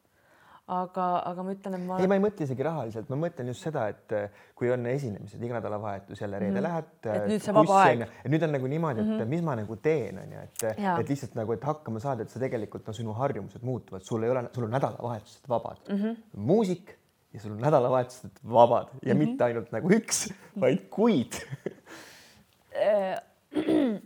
aga, 0.67 1.05
aga 1.31 1.45
ma 1.47 1.53
ütlen, 1.55 1.77
et 1.79 1.83
ma. 1.87 1.97
ei, 2.03 2.09
ma 2.11 2.17
ei 2.19 2.23
mõtle 2.25 2.47
isegi 2.47 2.65
rahaliselt, 2.67 3.11
ma 3.13 3.19
mõtlen 3.23 3.51
just 3.53 3.63
seda, 3.63 3.85
et 3.93 4.15
eh, 4.17 4.41
kui 4.59 4.71
on 4.75 4.87
esinemised 4.91 5.43
iga 5.47 5.61
nädalavahetus 5.61 6.23
jälle 6.25 6.41
reede 6.43 6.59
mm 6.59 6.59
-hmm. 6.59 6.67
lähed. 6.67 6.89
et 7.05 7.07
eh, 7.13 7.29
nüüd 7.31 7.45
see 7.45 7.55
vaba 7.55 7.79
aeg. 7.85 8.03
nüüd 8.35 8.43
on 8.43 8.53
nagu 8.57 8.67
niimoodi, 8.67 9.01
et 9.01 9.07
mm 9.07 9.21
-hmm. 9.21 9.33
mis 9.35 9.43
ma 9.43 9.55
nagu 9.57 9.77
teen, 9.77 10.19
on 10.19 10.33
ju, 10.33 10.41
et, 10.43 10.65
et 11.01 11.09
lihtsalt 11.09 11.35
nagu, 11.39 11.53
et 11.53 11.65
hakkama 11.65 12.01
saada, 12.01 12.23
et 12.23 12.31
sa 12.31 12.41
tegelikult 12.41 12.87
no 12.87 12.93
sinu 12.93 13.13
harjumused 13.13 13.63
muutuvad, 13.63 14.03
sul 14.03 14.23
ei 14.23 14.31
ole, 14.31 14.49
sul 14.53 14.65
on 14.65 14.71
nädalavahetused 14.71 15.49
vabad 15.49 15.79
mm, 15.89 15.97
-hmm. 15.97 16.17
muusik 16.37 16.99
ja 17.33 17.41
sul 17.41 17.53
on 17.53 17.61
nädalavahetused 17.61 18.43
vabad 18.43 18.89
ja 19.03 19.15
mm 19.15 19.21
-hmm. 19.21 19.27
mitte 19.27 19.45
ainult 19.45 19.73
nagu 19.73 19.91
üks, 19.91 20.33
vaid 20.61 20.89
kuid 20.91 21.33
äh, 22.87 23.23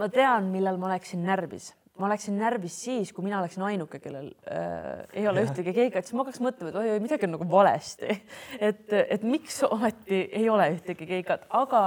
ma 0.00 0.08
tean, 0.08 0.44
millal 0.44 0.76
ma 0.76 0.86
oleksin 0.86 1.22
närvis 1.22 1.79
ma 1.98 2.06
oleksin 2.08 2.38
närvis 2.38 2.76
siis, 2.84 3.12
kui 3.12 3.24
mina 3.26 3.40
oleksin 3.40 3.64
ainuke, 3.66 4.00
kellel 4.02 4.30
äh, 4.48 5.02
ei 5.12 5.26
ole 5.28 5.44
ühtegi 5.44 5.74
keikat, 5.76 6.06
siis 6.06 6.16
ma 6.16 6.24
hakkaks 6.24 6.42
mõtlema, 6.44 6.72
et 6.72 6.78
oi-oi, 6.80 7.00
midagi 7.02 7.28
on 7.28 7.34
nagu 7.36 7.48
valesti. 7.50 8.14
et, 8.68 8.86
et 9.00 9.26
miks 9.26 9.60
ometi 9.68 10.22
ei 10.40 10.48
ole 10.52 10.70
ühtegi 10.76 11.08
keikat, 11.08 11.44
aga 11.56 11.84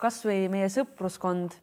kasvõi 0.00 0.50
meie 0.52 0.68
sõpruskond, 0.72 1.56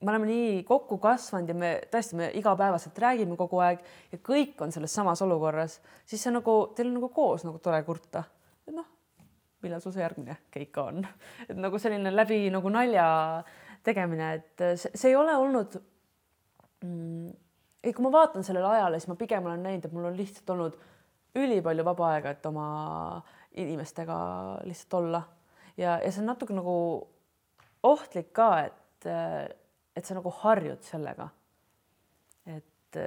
me 0.00 0.12
oleme 0.12 0.30
nii 0.30 0.62
kokku 0.68 0.96
kasvanud 1.02 1.52
ja 1.52 1.56
me 1.56 1.72
tõesti, 1.92 2.16
me 2.18 2.30
igapäevaselt 2.40 2.98
räägime 2.98 3.36
kogu 3.38 3.60
aeg 3.62 3.82
ja 4.10 4.18
kõik 4.24 4.62
on 4.64 4.72
selles 4.74 4.94
samas 4.96 5.22
olukorras, 5.22 5.78
siis 6.08 6.24
see 6.24 6.32
nagu, 6.34 6.56
teil 6.76 6.88
on 6.88 6.96
nagu 6.98 7.12
koos 7.14 7.44
nagu 7.46 7.60
tore 7.62 7.82
kurta. 7.86 8.24
Noh, 8.72 8.88
millal 9.62 9.82
sul 9.84 9.94
see 9.94 10.02
järgmine 10.02 10.40
keika 10.50 10.88
on, 10.90 11.04
et 11.48 11.56
nagu 11.58 11.78
selline 11.78 12.14
läbi 12.14 12.42
nagu 12.50 12.72
nalja 12.72 13.06
tegemine, 13.86 14.34
et 14.40 14.66
see, 14.80 14.90
see 14.96 15.12
ei 15.12 15.20
ole 15.20 15.36
olnud 15.36 15.78
mm,. 16.84 17.32
ei, 17.84 17.92
kui 17.92 18.04
ma 18.04 18.12
vaatan 18.12 18.46
sellele 18.46 18.66
ajale, 18.76 19.00
siis 19.00 19.10
ma 19.10 19.18
pigem 19.20 19.46
olen 19.48 19.62
näinud, 19.66 19.86
et 19.86 19.96
mul 19.96 20.08
on 20.10 20.16
lihtsalt 20.16 20.54
olnud 20.54 20.78
ülipalju 21.40 21.84
vaba 21.86 22.14
aega, 22.14 22.34
et 22.34 22.46
oma 22.50 22.66
inimestega 23.60 24.16
lihtsalt 24.66 24.98
olla 25.00 25.22
ja, 25.80 25.98
ja 25.98 26.10
see 26.10 26.22
on 26.22 26.30
natuke 26.32 26.54
nagu 26.56 26.74
ohtlik 27.86 28.32
ka, 28.36 28.50
et, 28.68 29.08
et 29.96 30.06
sa 30.06 30.16
nagu 30.16 30.32
harjud 30.42 30.82
sellega. 30.86 31.30
et, 32.50 32.98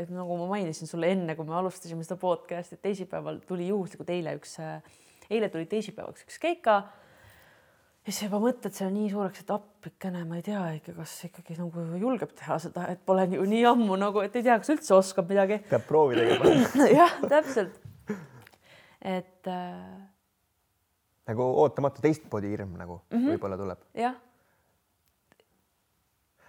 et 0.00 0.10
nagu 0.10 0.36
ma 0.40 0.48
mainisin 0.50 0.90
sulle 0.90 1.12
enne, 1.14 1.36
kui 1.38 1.46
me 1.46 1.54
alustasime 1.54 2.04
seda 2.04 2.18
podcast'i, 2.20 2.80
teisipäeval 2.82 3.40
tuli 3.46 3.68
juhuslikult 3.70 4.10
eile 4.10 4.34
üks, 4.40 4.58
eile 5.30 5.48
tuli 5.52 5.68
teisipäevaks 5.70 6.26
üks 6.26 6.40
keika 6.42 6.80
ja 8.04 8.12
siis 8.12 8.26
juba 8.26 8.40
mõtled 8.42 8.74
selle 8.76 8.92
nii 8.92 9.08
suureks, 9.12 9.44
et 9.44 9.52
appikene, 9.54 10.24
ma 10.28 10.36
ei 10.38 10.44
tea 10.44 10.62
ikka, 10.78 10.92
kas 10.98 11.14
ikkagi 11.30 11.56
nagu 11.56 11.84
julgeb 12.00 12.34
teha 12.36 12.58
seda, 12.60 12.88
et 12.92 13.00
pole 13.06 13.24
ju 13.32 13.46
nii 13.48 13.62
ammu 13.70 13.96
nagu, 14.00 14.20
et 14.24 14.36
ei 14.36 14.44
tea, 14.44 14.58
kas 14.60 14.74
üldse 14.74 14.96
oskab 14.96 15.30
midagi. 15.32 15.62
peab 15.70 15.86
proovi 15.88 16.18
tegema 16.20 16.88
jah, 17.00 17.16
täpselt. 17.32 17.80
et 19.00 19.48
äh, 19.48 20.04
nagu 21.30 21.48
ootamatu 21.64 22.04
teistmoodi 22.04 22.52
hirm 22.52 22.76
nagu 22.76 23.00
mm 23.00 23.18
-hmm. 23.18 23.32
võib-olla 23.32 23.58
tuleb. 23.62 23.88
jah. 23.96 24.20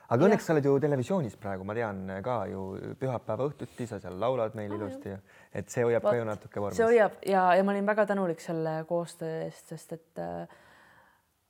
aga 0.10 0.28
õnneks 0.28 0.44
ja. 0.44 0.48
sa 0.48 0.54
oled 0.54 0.65
ju 0.65 0.76
televisioonis 0.80 1.38
praegu, 1.39 1.63
ma 1.63 1.74
tean 1.74 2.12
ka 2.24 2.46
ju 2.52 2.65
pühapäeva 3.00 3.48
õhtuti 3.48 3.88
sa 3.88 4.00
seal 4.00 4.20
laulad 4.20 4.60
meil 4.60 4.72
oh, 4.72 4.78
ilusti 4.78 5.10
ja 5.10 5.18
et 5.54 5.70
see 5.70 5.88
hoiab 5.88 6.04
Vaat, 6.04 6.12
ka 6.12 6.18
ju 6.18 6.26
natuke 6.26 6.60
vormis. 6.60 6.78
see 6.78 6.91
hoiab 6.91 7.12
ja, 7.26 7.48
ja 7.56 7.63
ma 7.63 7.72
olin 7.72 7.86
väga 7.86 8.06
tänulik 8.06 8.44
selle 8.44 8.84
koostöö 8.88 9.44
eest, 9.48 9.68
sest 9.72 9.94
et 9.94 10.24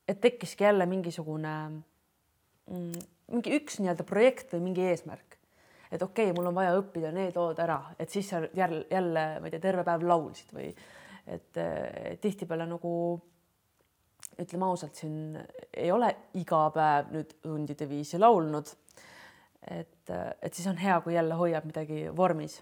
et 0.08 0.22
tekkiski 0.22 0.64
jälle 0.64 0.86
mingisugune 0.86 1.54
mm, 2.72 3.06
mingi 3.32 3.56
üks 3.58 3.80
nii-öelda 3.80 4.06
projekt 4.08 4.54
või 4.54 4.68
mingi 4.70 4.86
eesmärk 4.90 5.36
et 5.92 6.02
okei 6.02 6.30
okay,, 6.30 6.36
mul 6.36 6.50
on 6.50 6.58
vaja 6.58 6.76
õppida 6.80 7.12
need 7.14 7.38
lood 7.38 7.60
ära, 7.62 7.78
et 8.00 8.12
siis 8.12 8.30
sa 8.30 8.42
jälle, 8.54 8.86
jälle 8.92 9.26
ma 9.40 9.48
ei 9.48 9.54
tea, 9.54 9.64
terve 9.64 9.86
päev 9.88 10.06
laulsid 10.08 10.52
või 10.56 10.70
et 11.26 11.60
tihtipeale 12.22 12.68
nagu 12.70 12.92
ütleme 14.42 14.68
ausalt, 14.68 14.98
siin 14.98 15.38
ei 15.74 15.92
ole 15.94 16.10
iga 16.38 16.66
päev 16.76 17.14
nüüd 17.14 17.38
tundide 17.42 17.88
viisi 17.90 18.20
laulnud. 18.20 18.74
et, 19.72 20.12
et 20.42 20.54
siis 20.54 20.68
on 20.70 20.78
hea, 20.78 21.00
kui 21.02 21.16
jälle 21.16 21.38
hoiab 21.38 21.66
midagi 21.66 22.06
vormis. 22.18 22.60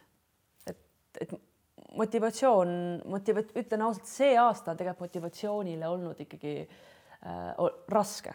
et, 0.67 0.79
et 1.21 1.33
motivatsioon, 1.97 2.69
motiva-, 3.09 3.45
ütlen 3.59 3.81
ausalt, 3.87 4.07
see 4.09 4.37
aasta 4.37 4.71
on 4.71 4.77
tegelikult 4.77 5.09
motivatsioonile 5.09 5.87
olnud 5.87 6.19
ikkagi 6.23 6.55
äh, 6.61 6.92
raske. 7.87 8.33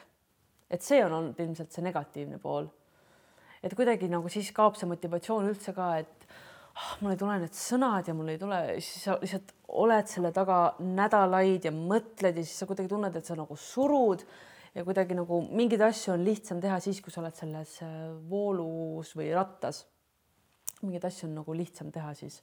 et 0.70 0.82
see 0.84 1.00
on 1.04 1.12
olnud 1.12 1.40
ilmselt 1.40 1.72
see 1.72 1.84
negatiivne 1.84 2.38
pool. 2.38 2.68
et 3.62 3.74
kuidagi 3.74 4.08
nagu 4.08 4.28
siis 4.28 4.50
kaob 4.52 4.76
see 4.76 4.88
motivatsioon 4.88 5.48
üldse 5.50 5.74
ka, 5.74 5.96
et 5.98 6.26
oh, 6.78 6.90
mul 7.02 7.14
ei 7.14 7.20
tule 7.20 7.38
need 7.42 7.56
sõnad 7.56 8.08
ja 8.08 8.14
mul 8.14 8.32
ei 8.32 8.38
tule, 8.40 8.60
siis 8.78 9.08
sa 9.08 9.16
lihtsalt 9.20 9.54
oled 9.82 10.10
selle 10.10 10.30
taga 10.32 10.58
nädalaid 10.80 11.66
ja 11.68 11.72
mõtled 11.74 12.38
ja 12.38 12.44
siis 12.44 12.62
sa 12.62 12.68
kuidagi 12.68 12.90
tunned, 12.92 13.16
et 13.16 13.26
sa 13.26 13.36
nagu 13.38 13.56
surud 13.58 14.24
ja 14.74 14.84
kuidagi 14.86 15.16
nagu 15.18 15.40
mingeid 15.48 15.82
asju 15.88 16.14
on 16.14 16.24
lihtsam 16.24 16.60
teha 16.62 16.78
siis, 16.84 17.00
kui 17.02 17.12
sa 17.12 17.22
oled 17.22 17.36
selles 17.36 17.78
äh, 17.84 17.96
voolus 18.30 19.14
või 19.18 19.32
rattas. 19.34 19.86
mingeid 20.82 21.08
asju 21.08 21.28
on 21.28 21.40
nagu 21.40 21.56
lihtsam 21.56 21.90
teha 21.92 22.14
siis. 22.14 22.42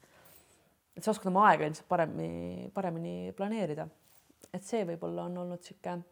et 0.96 1.04
sa 1.04 1.14
oskad 1.14 1.32
oma 1.32 1.48
aega 1.50 1.70
ilmselt 1.70 1.88
paremini, 1.88 2.70
paremini 2.74 3.32
planeerida. 3.38 3.88
et 4.52 4.64
see 4.64 4.84
võib-olla 4.86 5.30
on 5.30 5.38
olnud 5.46 5.64
niisugune 5.64 6.04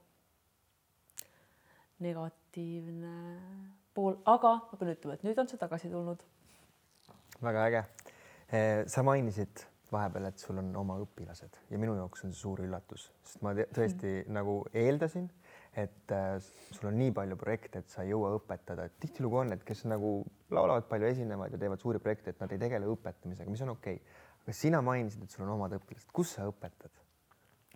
negatiivne 2.04 3.16
pool, 3.94 4.18
aga 4.30 4.56
ma 4.70 4.80
pean 4.80 4.94
ütlema, 4.96 5.18
et 5.18 5.28
nüüd 5.28 5.40
on 5.40 5.50
see 5.52 5.62
tagasi 5.62 5.92
tulnud. 5.92 6.24
väga 7.42 7.68
äge 7.70 7.84
Eh, 8.54 8.84
sa 8.86 9.02
mainisid 9.02 9.64
vahepeal, 9.90 10.28
et 10.30 10.42
sul 10.42 10.60
on 10.62 10.68
oma 10.78 11.00
õpilased 11.02 11.56
ja 11.72 11.78
minu 11.82 11.96
jaoks 11.98 12.26
on 12.26 12.34
see 12.34 12.44
suur 12.44 12.60
üllatus, 12.62 13.08
sest 13.26 13.42
ma 13.46 13.54
tõesti 13.56 14.12
mm. 14.12 14.34
nagu 14.36 14.60
eeldasin, 14.78 15.26
et 15.80 16.14
äh, 16.14 16.36
sul 16.76 16.92
on 16.92 17.00
nii 17.00 17.16
palju 17.18 17.38
projekte, 17.42 17.82
et 17.82 17.90
sa 17.90 18.04
ei 18.04 18.12
jõua 18.12 18.36
õpetada, 18.38 18.86
et 18.86 19.00
tihtilugu 19.02 19.40
on, 19.42 19.56
et 19.56 19.66
kes 19.66 19.82
nagu 19.90 20.12
laulavad 20.54 20.86
palju, 20.92 21.10
esinevad 21.16 21.56
ja 21.56 21.62
teevad 21.64 21.82
suuri 21.82 22.02
projekte, 22.04 22.34
et 22.34 22.44
nad 22.44 22.54
ei 22.54 22.62
tegele 22.62 22.90
õpetamisega, 22.94 23.50
mis 23.54 23.66
on 23.66 23.74
okei 23.74 23.98
okay.. 23.98 24.22
aga 24.44 24.58
sina 24.60 24.84
mainisid, 24.86 25.26
et 25.26 25.34
sul 25.34 25.48
on 25.48 25.56
omad 25.56 25.74
õpilased, 25.80 26.14
kus 26.14 26.36
sa 26.38 26.46
õpetad 26.52 27.02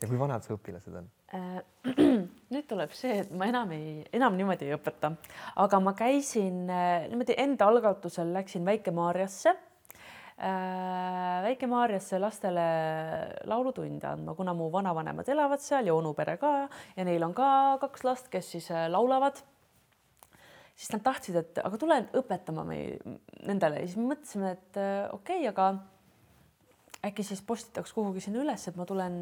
ja 0.04 0.12
kui 0.12 0.22
vanad 0.22 0.46
su 0.46 0.54
õpilased 0.60 1.02
on? 1.02 1.10
nüüd 2.54 2.68
tuleb 2.70 2.94
see, 2.96 3.18
et 3.24 3.32
ma 3.36 3.50
enam 3.50 3.72
ei, 3.76 4.04
enam 4.16 4.38
niimoodi 4.40 4.70
ei 4.70 4.76
õpeta, 4.78 5.12
aga 5.60 5.80
ma 5.84 5.92
käisin 5.98 6.70
äh, 6.72 7.08
niimoodi 7.12 7.36
enda 7.44 7.68
algatusel 7.68 8.32
läksin 8.36 8.64
Väike-Maarjasse. 8.68 9.52
Äh, 10.38 11.44
Väike-Maarjasse 11.44 12.22
lastele 12.22 12.68
laulutunde 13.50 14.08
andma, 14.08 14.38
kuna 14.38 14.56
mu 14.56 14.70
vanavanemad 14.72 15.28
elavad 15.34 15.64
seal 15.64 15.90
ja 15.90 15.98
onupere 15.98 16.38
ka 16.40 16.54
ja 16.96 17.08
neil 17.08 17.28
on 17.28 17.36
ka 17.36 17.50
kaks 17.84 18.08
last, 18.08 18.32
kes 18.32 18.56
siis 18.56 18.72
äh, 18.72 18.88
laulavad. 18.92 19.44
siis 20.78 20.92
nad 20.94 21.02
tahtsid, 21.04 21.36
et 21.36 21.60
aga 21.60 21.78
tule 21.82 21.96
õpetama 22.16 22.64
meil 22.64 23.00
nendele. 23.44 23.82
Ja 23.82 23.88
siis 23.88 23.98
me 23.98 24.14
mõtlesime, 24.14 24.56
et 24.56 24.80
äh, 24.80 25.08
okei 25.12 25.44
okay,, 25.44 25.52
aga 25.52 25.70
äkki 27.08 27.24
siis 27.26 27.42
postitaks 27.42 27.92
kuhugi 27.94 28.22
sinna 28.24 28.46
üles, 28.46 28.64
et 28.70 28.78
ma 28.78 28.86
tulen, 28.88 29.18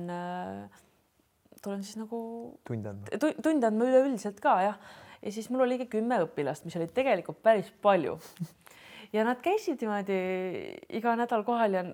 tulen 1.66 1.84
siis 1.84 1.98
nagu 2.00 2.20
tunde 2.68 2.94
andma, 2.94 3.34
tunde 3.44 3.70
andma 3.70 3.90
üleüldiselt 3.90 4.40
ka 4.44 4.56
jah. 4.64 4.80
ja 5.22 5.34
siis 5.34 5.50
mul 5.50 5.66
oligi 5.66 5.90
kümme 5.92 6.22
õpilast, 6.28 6.68
mis 6.68 6.78
oli 6.80 6.88
tegelikult 6.94 7.42
päris 7.46 7.72
palju 7.84 8.18
ja 9.16 9.26
nad 9.28 9.42
käisid 9.44 9.82
niimoodi 9.82 10.20
iga 10.98 11.16
nädal 11.20 11.46
kohal 11.48 11.80
ja 11.80 11.86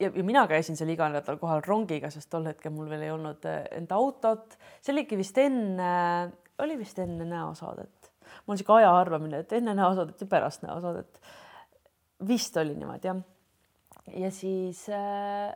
ja, 0.00 0.10
ja 0.14 0.24
mina 0.24 0.44
käisin 0.48 0.78
seal 0.78 0.90
iga 0.92 1.08
nädal 1.12 1.38
kohal 1.40 1.62
rongiga, 1.66 2.10
sest 2.12 2.30
tol 2.32 2.46
hetkel 2.48 2.72
mul 2.74 2.88
veel 2.90 3.06
ei 3.06 3.12
olnud 3.14 3.44
eh, 3.48 3.64
enda 3.76 3.98
autot. 4.00 4.56
see 4.80 4.94
oligi 4.94 5.18
vist 5.20 5.38
enne, 5.40 5.90
oli 6.64 6.78
vist 6.80 6.98
enne 7.02 7.26
näosaadet. 7.28 8.12
mul 8.46 8.54
on 8.54 8.60
sihuke 8.60 8.78
aja 8.78 8.92
arvamine, 8.96 9.42
et 9.44 9.52
enne 9.58 9.74
näosaadet 9.76 10.20
ja 10.20 10.30
pärast 10.30 10.64
näosaadet. 10.64 11.20
vist 12.28 12.56
oli 12.56 12.76
niimoodi 12.76 13.12
jah. 13.12 13.24
ja 14.16 14.30
siis 14.30 14.86
äh, 14.88 15.52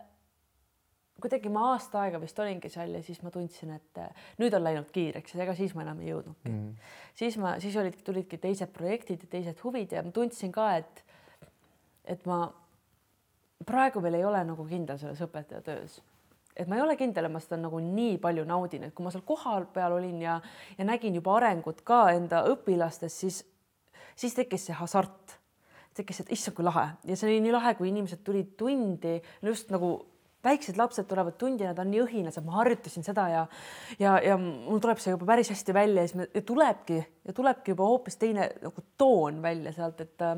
kuidagi 1.24 1.48
ma 1.52 1.70
aasta 1.72 2.02
aega 2.04 2.20
vist 2.20 2.38
olingi 2.42 2.68
seal 2.72 2.92
ja 2.98 3.02
siis 3.04 3.22
ma 3.24 3.32
tundsin, 3.32 3.72
et 3.78 4.00
äh, 4.02 4.26
nüüd 4.42 4.54
on 4.56 4.64
läinud 4.66 4.90
kiireks 4.92 5.34
ja 5.34 5.44
ega 5.46 5.54
siis 5.56 5.72
ma 5.76 5.84
enam 5.86 6.02
ei 6.04 6.10
jõudnudki 6.12 6.50
mm. 6.50 6.58
-hmm. 6.60 6.90
siis 7.16 7.38
ma, 7.40 7.56
siis 7.64 7.76
olid, 7.80 7.96
tulidki 8.04 8.38
teised 8.42 8.72
projektid 8.74 9.24
ja 9.24 9.30
teised 9.36 9.62
huvid 9.64 9.92
ja 9.96 10.02
ma 10.04 10.12
tundsin 10.12 10.52
ka, 10.52 10.74
et, 10.82 11.04
et 12.04 12.26
ma 12.28 12.42
praegu 13.64 14.02
veel 14.04 14.20
ei 14.20 14.24
ole 14.28 14.42
nagu 14.44 14.66
kindel 14.68 15.00
selles 15.00 15.22
õpetaja 15.24 15.62
töös. 15.64 16.02
et 16.56 16.68
ma 16.68 16.76
ei 16.76 16.82
ole 16.84 16.96
kindel, 16.96 17.24
et 17.24 17.32
ma 17.32 17.40
seda 17.40 17.56
nagu 17.58 17.80
nii 17.80 18.18
palju 18.22 18.44
naudin, 18.46 18.84
et 18.84 18.94
kui 18.94 19.04
ma 19.04 19.10
seal 19.10 19.24
kohapeal 19.26 19.96
olin 19.96 20.20
ja, 20.22 20.40
ja 20.78 20.84
nägin 20.84 21.14
juba 21.14 21.36
arengut 21.36 21.80
ka 21.82 22.10
enda 22.12 22.44
õpilastes, 22.52 23.16
siis, 23.24 23.40
siis 24.16 24.36
tekkis 24.36 24.68
see 24.68 24.76
hasart 24.78 25.38
tekkis, 25.94 26.20
et 26.20 26.32
issand, 26.34 26.56
kui 26.56 26.66
lahe 26.66 26.88
ja 27.06 27.16
see 27.16 27.30
oli 27.30 27.40
nii 27.44 27.54
lahe, 27.54 27.74
kui 27.78 27.88
inimesed 27.88 28.22
tulid 28.26 28.54
tundi 28.58 29.20
just 29.42 29.70
nagu 29.74 29.96
väiksed 30.44 30.78
lapsed 30.78 31.08
tulevad 31.10 31.38
tundi, 31.40 31.66
nad 31.66 31.78
on 31.80 31.90
nii 31.90 32.02
õhinas, 32.04 32.38
et 32.38 32.46
ma 32.46 32.58
harjutasin 32.60 33.06
seda 33.06 33.28
ja 33.32 33.44
ja, 33.98 34.16
ja 34.22 34.38
mul 34.38 34.82
tuleb 34.82 35.00
see 35.02 35.14
juba 35.14 35.28
päris 35.32 35.50
hästi 35.52 35.76
välja 35.76 36.04
ja 36.04 36.10
siis 36.10 36.18
me, 36.20 36.28
ja 36.34 36.42
tulebki 36.46 36.98
ja 37.00 37.36
tulebki 37.36 37.74
juba 37.74 37.88
hoopis 37.88 38.18
teine 38.20 38.50
nagu 38.62 38.84
toon 38.98 39.42
välja 39.42 39.72
sealt, 39.76 40.04
et 40.04 40.28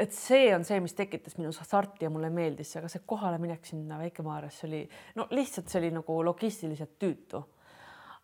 et 0.00 0.12
see 0.12 0.48
on 0.54 0.64
see, 0.66 0.78
mis 0.84 0.94
tekitas 0.96 1.38
minus 1.38 1.58
hasarti 1.62 2.04
ja 2.04 2.12
mulle 2.12 2.28
meeldis 2.32 2.74
aga 2.76 2.88
see 2.92 3.04
kohaleminek 3.08 3.64
sinna 3.64 3.98
Väike-Maarjasse 4.00 4.66
oli 4.68 4.82
no 5.16 5.28
lihtsalt 5.32 5.72
see 5.72 5.80
oli 5.80 5.92
nagu 5.96 6.18
logistiliselt 6.24 6.98
tüütu. 7.00 7.42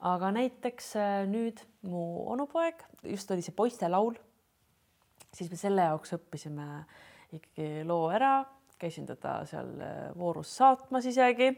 aga 0.08 0.32
näiteks 0.34 0.96
äh, 0.98 1.12
nüüd 1.30 1.62
mu 1.86 2.02
onupoeg, 2.32 2.82
just 3.06 3.30
oli 3.30 3.44
see 3.44 3.54
poistelaul, 3.54 4.16
siis 5.32 5.50
me 5.50 5.56
selle 5.60 5.86
jaoks 5.86 6.16
õppisime 6.18 6.66
ikkagi 7.32 7.86
loo 7.88 8.10
ära 8.12 8.40
käisin 8.82 9.06
teda 9.06 9.40
seal 9.48 9.74
äh, 9.80 9.98
voorus 10.18 10.56
saatmas 10.58 11.06
isegi 11.06 11.52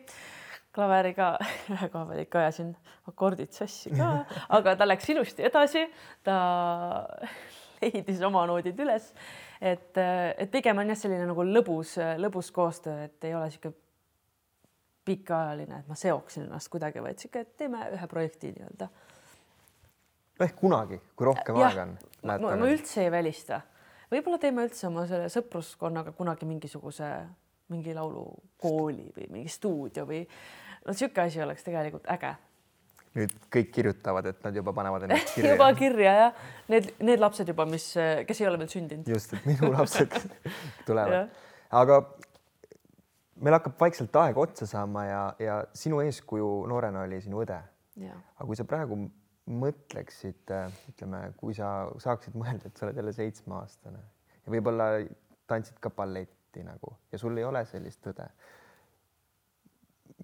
klaveriga, 0.74 1.34
ühe 1.72 2.20
ikka 2.24 2.42
ajasin 2.42 2.74
akordid 3.10 3.54
sassi 3.54 3.92
ka, 3.94 4.10
aga 4.58 4.76
ta 4.76 4.88
läks 4.88 5.08
ilusti 5.14 5.46
edasi, 5.46 5.86
ta 6.26 6.36
leidis 7.80 8.22
oma 8.26 8.44
noodid 8.50 8.80
üles. 8.84 9.12
et, 9.60 9.96
äh, 10.00 10.34
et 10.38 10.50
pigem 10.50 10.82
on 10.82 10.92
jah, 10.92 10.98
selline 10.98 11.28
nagu 11.30 11.46
lõbus, 11.46 11.96
lõbus 12.20 12.52
koostöö, 12.54 13.08
et 13.08 13.24
ei 13.24 13.34
ole 13.34 13.48
niisugune 13.48 13.80
pikaajaline, 15.04 15.82
et 15.82 15.88
ma 15.88 15.96
seoksin 16.00 16.46
ennast 16.46 16.70
kuidagi, 16.72 17.02
vaid 17.04 17.20
sihuke, 17.20 17.44
et 17.44 17.56
teeme 17.60 17.82
ühe 17.92 18.06
projekti 18.08 18.54
nii-öelda. 18.54 18.88
ehk 20.44 20.56
kunagi, 20.58 20.98
kui 21.14 21.28
rohkem 21.28 21.60
ja, 21.60 21.68
aega 21.68 21.86
on. 21.86 21.96
ma, 22.24 22.38
ma 22.40 22.72
üldse 22.72 23.04
ei 23.04 23.12
välista 23.12 23.60
võib-olla 24.12 24.40
teeme 24.42 24.66
üldse 24.66 24.88
oma 24.88 25.06
selle 25.10 25.30
sõpruskonnaga 25.32 26.14
kunagi 26.16 26.48
mingisuguse 26.48 27.10
mingi 27.72 27.94
laulukooli 27.96 29.10
või 29.16 29.30
mingi 29.38 29.52
stuudio 29.52 30.04
või 30.08 30.24
no 30.24 30.92
niisugune 30.92 31.28
asi 31.28 31.42
oleks 31.44 31.64
tegelikult 31.66 32.10
äge 32.12 32.34
nüüd 33.14 33.34
kõik 33.52 33.70
kirjutavad, 33.74 34.26
et 34.26 34.42
nad 34.44 34.56
juba 34.58 34.74
panevad 34.74 35.06
ennast 35.06 35.32
kirja 35.36 35.54
juba 35.54 35.70
kirja 35.78 36.14
jah, 36.18 36.44
need, 36.72 36.90
need 37.04 37.22
lapsed 37.22 37.48
juba, 37.50 37.66
mis, 37.70 37.86
kes 38.28 38.42
ei 38.42 38.48
ole 38.50 38.60
veel 38.62 38.70
sündinud. 38.72 39.10
just, 39.10 39.34
et 39.36 39.46
minu 39.48 39.70
lapsed 39.74 40.16
tulevad. 40.88 41.30
aga 41.70 42.00
meil 43.44 43.58
hakkab 43.58 43.78
vaikselt 43.80 44.16
aeg 44.24 44.38
otsa 44.38 44.66
saama 44.70 45.04
ja, 45.06 45.22
ja 45.42 45.60
sinu 45.76 46.00
eeskuju 46.04 46.50
noorena 46.70 47.04
oli 47.06 47.20
sinu 47.22 47.42
õde. 47.44 47.60
aga 48.02 48.48
kui 48.48 48.58
sa 48.58 48.66
praegu 48.68 48.98
mõtleksid, 49.50 50.50
ütleme, 50.92 51.20
kui 51.36 51.54
sa 51.56 51.90
saaksid 52.00 52.36
mõelda, 52.38 52.70
et 52.70 52.78
sa 52.78 52.86
oled 52.86 52.96
jälle 52.96 53.12
seitsmeaastane 53.12 54.00
ja 54.44 54.52
võib-olla 54.52 54.88
tantsid 55.50 55.80
ka 55.84 55.92
balletti 55.92 56.64
nagu 56.64 56.94
ja 57.12 57.20
sul 57.20 57.36
ei 57.36 57.44
ole 57.44 57.64
sellist 57.68 58.06
õde. 58.08 58.28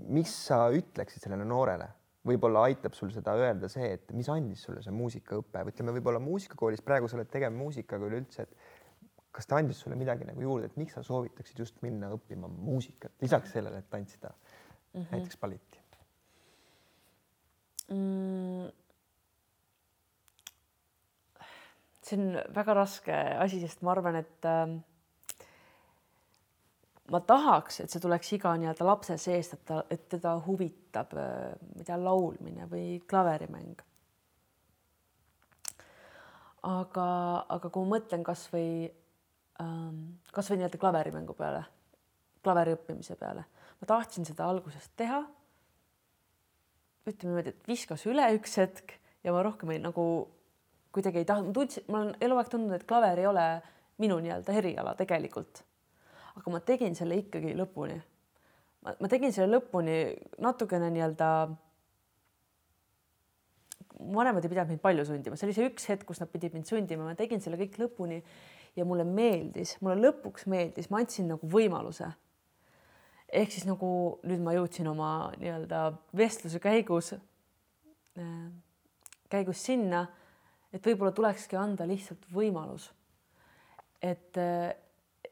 mis 0.09 0.33
sa 0.47 0.69
ütleksid 0.73 1.23
sellele 1.23 1.45
noorele? 1.45 1.89
võib-olla 2.27 2.67
aitab 2.69 2.93
sul 2.97 3.11
seda 3.15 3.33
öelda 3.41 3.69
see, 3.73 3.95
et 3.97 4.11
mis 4.13 4.29
andis 4.29 4.63
sulle 4.67 4.83
see 4.85 4.93
muusikaõpe, 4.93 5.63
ütleme 5.73 5.95
võib-olla 5.97 6.21
muusikakoolis, 6.21 6.83
praegu 6.85 7.09
sa 7.09 7.17
oled 7.17 7.31
tegev 7.33 7.55
muusikaga 7.57 8.11
üleüldse, 8.11 8.45
et 8.45 9.31
kas 9.33 9.49
ta 9.49 9.57
andis 9.57 9.81
sulle 9.81 9.97
midagi 9.97 10.27
nagu 10.29 10.45
juurde, 10.45 10.69
et 10.69 10.77
miks 10.77 10.99
sa 10.99 11.05
soovitaksid 11.07 11.63
just 11.65 11.81
minna 11.85 12.11
õppima 12.13 12.51
muusikat, 12.51 13.15
lisaks 13.23 13.55
sellele, 13.57 13.81
et 13.81 13.89
tantsida 13.91 14.35
mm 14.35 15.01
-hmm. 15.01 15.11
näiteks 15.13 15.41
balletti 15.41 15.81
mm.? 17.89 18.90
See 22.11 22.19
on 22.19 22.55
väga 22.55 22.75
raske 22.77 23.17
asi, 23.41 23.61
sest 23.63 23.85
ma 23.87 23.95
arvan, 23.95 24.19
et 24.21 24.49
äh, 24.49 24.77
ma 27.11 27.21
tahaks, 27.27 27.83
et 27.83 27.93
see 27.93 28.03
tuleks 28.03 28.33
iga 28.37 28.53
nii-öelda 28.59 28.87
lapse 28.87 29.17
seest, 29.21 29.57
et 29.57 29.65
ta, 29.69 29.83
et 29.91 30.07
teda 30.13 30.37
huvitab, 30.47 31.15
äh, 31.19 31.55
ma 31.55 31.83
ei 31.83 31.89
tea, 31.89 31.99
laulmine 32.01 32.69
või 32.71 33.01
klaverimäng. 33.11 33.87
aga, 36.61 37.05
aga 37.49 37.69
kui 37.73 37.87
ma 37.87 37.97
mõtlen 37.97 38.21
kasvõi 38.21 38.85
ähm,, 39.63 40.01
kasvõi 40.37 40.59
nii-öelda 40.61 40.81
klaverimängu 40.83 41.33
peale, 41.39 41.63
klaveri 42.45 42.75
õppimise 42.77 43.17
peale, 43.17 43.47
ma 43.81 43.89
tahtsin 43.89 44.29
seda 44.29 44.51
algusest 44.51 44.93
teha. 44.97 45.23
ütleme 47.09 47.31
niimoodi, 47.33 47.55
et 47.55 47.65
viskas 47.67 48.05
üle 48.07 48.27
üks 48.37 48.59
hetk 48.61 48.93
ja 49.25 49.33
ma 49.33 49.41
rohkem 49.43 49.73
ei 49.73 49.81
nagu 49.81 50.05
kuidagi 50.93 51.23
ei 51.23 51.25
tahtnud, 51.25 51.55
tundsin, 51.55 51.85
ma 51.89 52.05
olen 52.05 52.15
eluaeg 52.21 52.49
tundnud, 52.53 52.77
et 52.77 52.87
klaver 52.89 53.19
ei 53.19 53.27
ole 53.31 53.49
minu 54.03 54.17
nii-öelda 54.23 54.57
eriala 54.59 54.95
tegelikult 54.99 55.65
aga 56.41 56.53
ma 56.55 56.61
tegin 56.65 56.95
selle 56.97 57.19
ikkagi 57.21 57.55
lõpuni. 57.59 57.99
ma 58.81 59.09
tegin 59.13 59.35
selle 59.35 59.59
lõpuni 59.59 59.99
natukene 60.41 60.89
nii-öelda. 60.95 61.29
vanemad 64.01 64.45
ei 64.45 64.49
pidanud 64.49 64.73
mind 64.73 64.81
palju 64.81 65.05
sundima, 65.05 65.37
see 65.37 65.49
oli 65.49 65.57
see 65.59 65.69
üks 65.69 65.91
hetk, 65.91 66.07
kus 66.09 66.23
nad 66.23 66.31
pidid 66.33 66.55
mind 66.57 66.69
sundima, 66.69 67.05
ma 67.05 67.17
tegin 67.19 67.43
selle 67.45 67.59
kõik 67.61 67.77
lõpuni 67.83 68.23
ja 68.79 68.87
mulle 68.89 69.05
meeldis, 69.05 69.75
mulle 69.85 69.99
lõpuks 70.01 70.47
meeldis, 70.49 70.89
ma 70.89 71.03
andsin 71.03 71.29
nagu 71.35 71.51
võimaluse. 71.51 72.09
ehk 73.29 73.53
siis 73.53 73.67
nagu 73.69 74.19
nüüd 74.27 74.41
ma 74.43 74.57
jõudsin 74.57 74.89
oma 74.91 75.11
nii-öelda 75.39 75.83
vestluse 76.17 76.59
käigus, 76.63 77.13
äh, 78.19 78.49
käigus 79.31 79.61
sinna, 79.63 80.07
et 80.73 80.87
võib-olla 80.87 81.13
tulekski 81.15 81.59
anda 81.59 81.87
lihtsalt 81.89 82.27
võimalus. 82.35 82.91
et, 84.03 84.39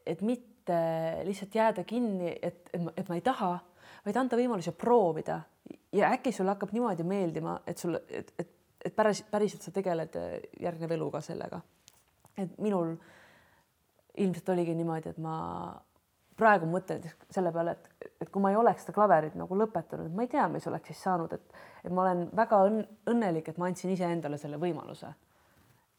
et 0.05 0.21
mitte 0.21 0.79
lihtsalt 1.25 1.55
jääda 1.55 1.83
kinni, 1.83 2.35
et, 2.41 2.69
et 2.73 2.81
ma, 2.83 2.93
et 2.97 3.09
ma 3.09 3.17
ei 3.17 3.25
taha, 3.25 3.55
vaid 4.05 4.19
anda 4.21 4.37
võimaluse 4.37 4.73
proovida 4.77 5.39
ja 5.95 6.11
äkki 6.13 6.31
sulle 6.31 6.53
hakkab 6.53 6.73
niimoodi 6.75 7.03
meeldima, 7.03 7.59
et 7.67 7.77
sul, 7.77 7.97
et, 8.09 8.33
et, 8.39 8.51
et 8.85 8.95
päris, 8.95 9.23
päriselt 9.31 9.65
sa 9.65 9.73
tegeled 9.75 10.15
järgneva 10.61 10.95
eluga 10.95 11.21
sellega. 11.21 11.61
et 12.37 12.57
minul 12.63 12.93
ilmselt 14.17 14.49
oligi 14.49 14.75
niimoodi, 14.75 15.11
et 15.11 15.17
ma 15.19 15.35
praegu 16.39 16.67
mõtlen 16.69 17.03
selle 17.33 17.51
peale, 17.51 17.75
et, 17.75 18.11
et 18.23 18.29
kui 18.31 18.43
ma 18.43 18.53
ei 18.53 18.57
oleks 18.59 18.85
seda 18.85 18.95
klaverit 18.95 19.35
nagu 19.39 19.57
lõpetanud, 19.59 20.11
ma 20.15 20.23
ei 20.23 20.31
tea, 20.31 20.45
mis 20.51 20.67
oleks 20.71 20.93
siis 20.93 21.01
saanud, 21.03 21.33
et, 21.35 21.59
et 21.83 21.91
ma 21.91 22.05
olen 22.05 22.27
väga 22.35 22.61
õnn, 22.69 22.85
õnnelik, 23.11 23.51
et 23.51 23.59
ma 23.59 23.67
andsin 23.67 23.91
iseendale 23.91 24.39
selle 24.41 24.59
võimaluse. 24.61 25.11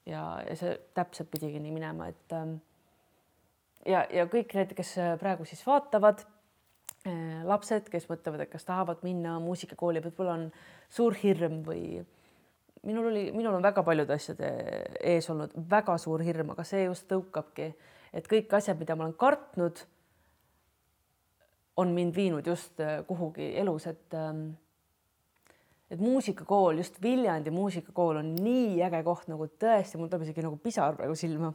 Ja, 0.07 0.25
ja 0.47 0.57
see 0.59 0.75
täpselt 0.97 1.31
pidigi 1.33 1.61
nii 1.63 1.73
minema, 1.75 2.11
et 2.11 2.37
ähm, 2.37 2.59
ja, 3.87 4.05
ja 4.13 4.27
kõik 4.31 4.55
need, 4.57 4.75
kes 4.79 4.95
äh, 5.01 5.15
praegu 5.21 5.47
siis 5.49 5.63
vaatavad, 5.67 6.25
äh, 7.07 7.43
lapsed, 7.49 7.91
kes 7.93 8.09
mõtlevad, 8.11 8.45
et 8.45 8.53
kas 8.53 8.67
tahavad 8.69 9.05
minna 9.07 9.39
muusikakooli, 9.43 10.03
võib-olla 10.05 10.39
on 10.39 10.49
suur 10.93 11.17
hirm 11.23 11.61
või 11.67 12.01
minul 12.87 13.11
oli, 13.11 13.29
minul 13.37 13.59
on 13.59 13.65
väga 13.65 13.85
paljude 13.85 14.17
asjade 14.17 14.51
ees 15.05 15.29
olnud 15.31 15.53
väga 15.71 15.97
suur 16.01 16.23
hirm, 16.25 16.55
aga 16.55 16.65
see 16.65 16.87
just 16.87 17.09
tõukabki, 17.11 17.71
et 18.17 18.29
kõik 18.29 18.53
asjad, 18.57 18.79
mida 18.81 18.97
ma 18.97 19.07
olen 19.07 19.19
kartnud, 19.21 19.85
on 21.81 21.93
mind 21.97 22.17
viinud 22.17 22.47
just 22.47 22.81
äh, 22.81 23.01
kuhugi 23.09 23.53
elus, 23.61 23.87
et 23.91 24.17
ähm, 24.17 24.51
et 25.91 25.99
muusikakool, 26.01 26.79
just 26.79 27.03
Viljandi 27.03 27.51
muusikakool 27.51 28.21
on 28.23 28.35
nii 28.37 28.79
äge 28.87 29.03
koht, 29.07 29.27
nagu 29.33 29.49
tõesti, 29.61 29.99
mul 29.99 30.09
tuleb 30.09 30.29
isegi 30.29 30.47
nagu 30.47 30.59
pisar 30.63 30.95
praegu 30.99 31.19
silma 31.19 31.53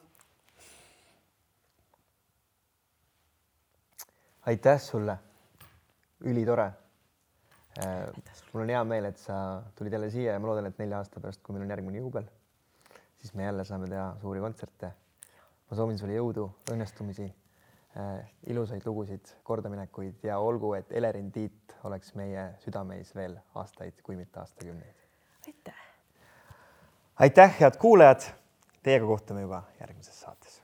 aitäh 4.45 4.82
sulle, 4.82 5.17
ülitore. 6.24 6.71
mul 8.54 8.63
on 8.63 8.69
hea 8.69 8.84
meel, 8.88 9.06
et 9.10 9.17
sa 9.17 9.62
tulid 9.76 9.93
jälle 9.93 10.10
siia 10.10 10.34
ja 10.34 10.39
ma 10.39 10.48
loodan, 10.48 10.69
et 10.69 10.78
nelja 10.80 11.02
aasta 11.02 11.19
pärast, 11.19 11.41
kui 11.43 11.56
meil 11.56 11.65
on 11.65 11.74
järgmine 11.74 12.00
juubel, 12.00 12.28
siis 13.19 13.34
me 13.34 13.43
jälle 13.43 13.65
saame 13.65 13.89
teha 13.91 14.06
suuri 14.21 14.39
kontserte. 14.39 14.91
ma 15.69 15.78
soovin 15.78 15.98
sulle 15.98 16.13
jõudu, 16.13 16.45
õnnestumisi, 16.71 17.26
Eh, 17.95 18.25
ilusaid 18.51 18.84
lugusid, 18.86 19.29
kordaminekuid 19.47 20.25
ja 20.27 20.39
olgu, 20.43 20.73
et 20.75 20.91
Elerin 20.91 21.29
Tiit 21.31 21.77
oleks 21.88 22.12
meie 22.19 22.49
südameis 22.60 23.13
veel 23.15 23.38
aastaid, 23.55 24.01
kui 24.03 24.19
mitte 24.19 24.39
aastakümneid. 24.39 25.05
aitäh. 25.47 25.81
aitäh, 27.15 27.60
head 27.60 27.79
kuulajad. 27.79 28.27
Teiega 28.84 29.05
kohtume 29.08 29.41
juba 29.41 29.63
järgmises 29.79 30.21
saates. 30.21 30.62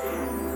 thank 0.00 0.42
you 0.42 0.47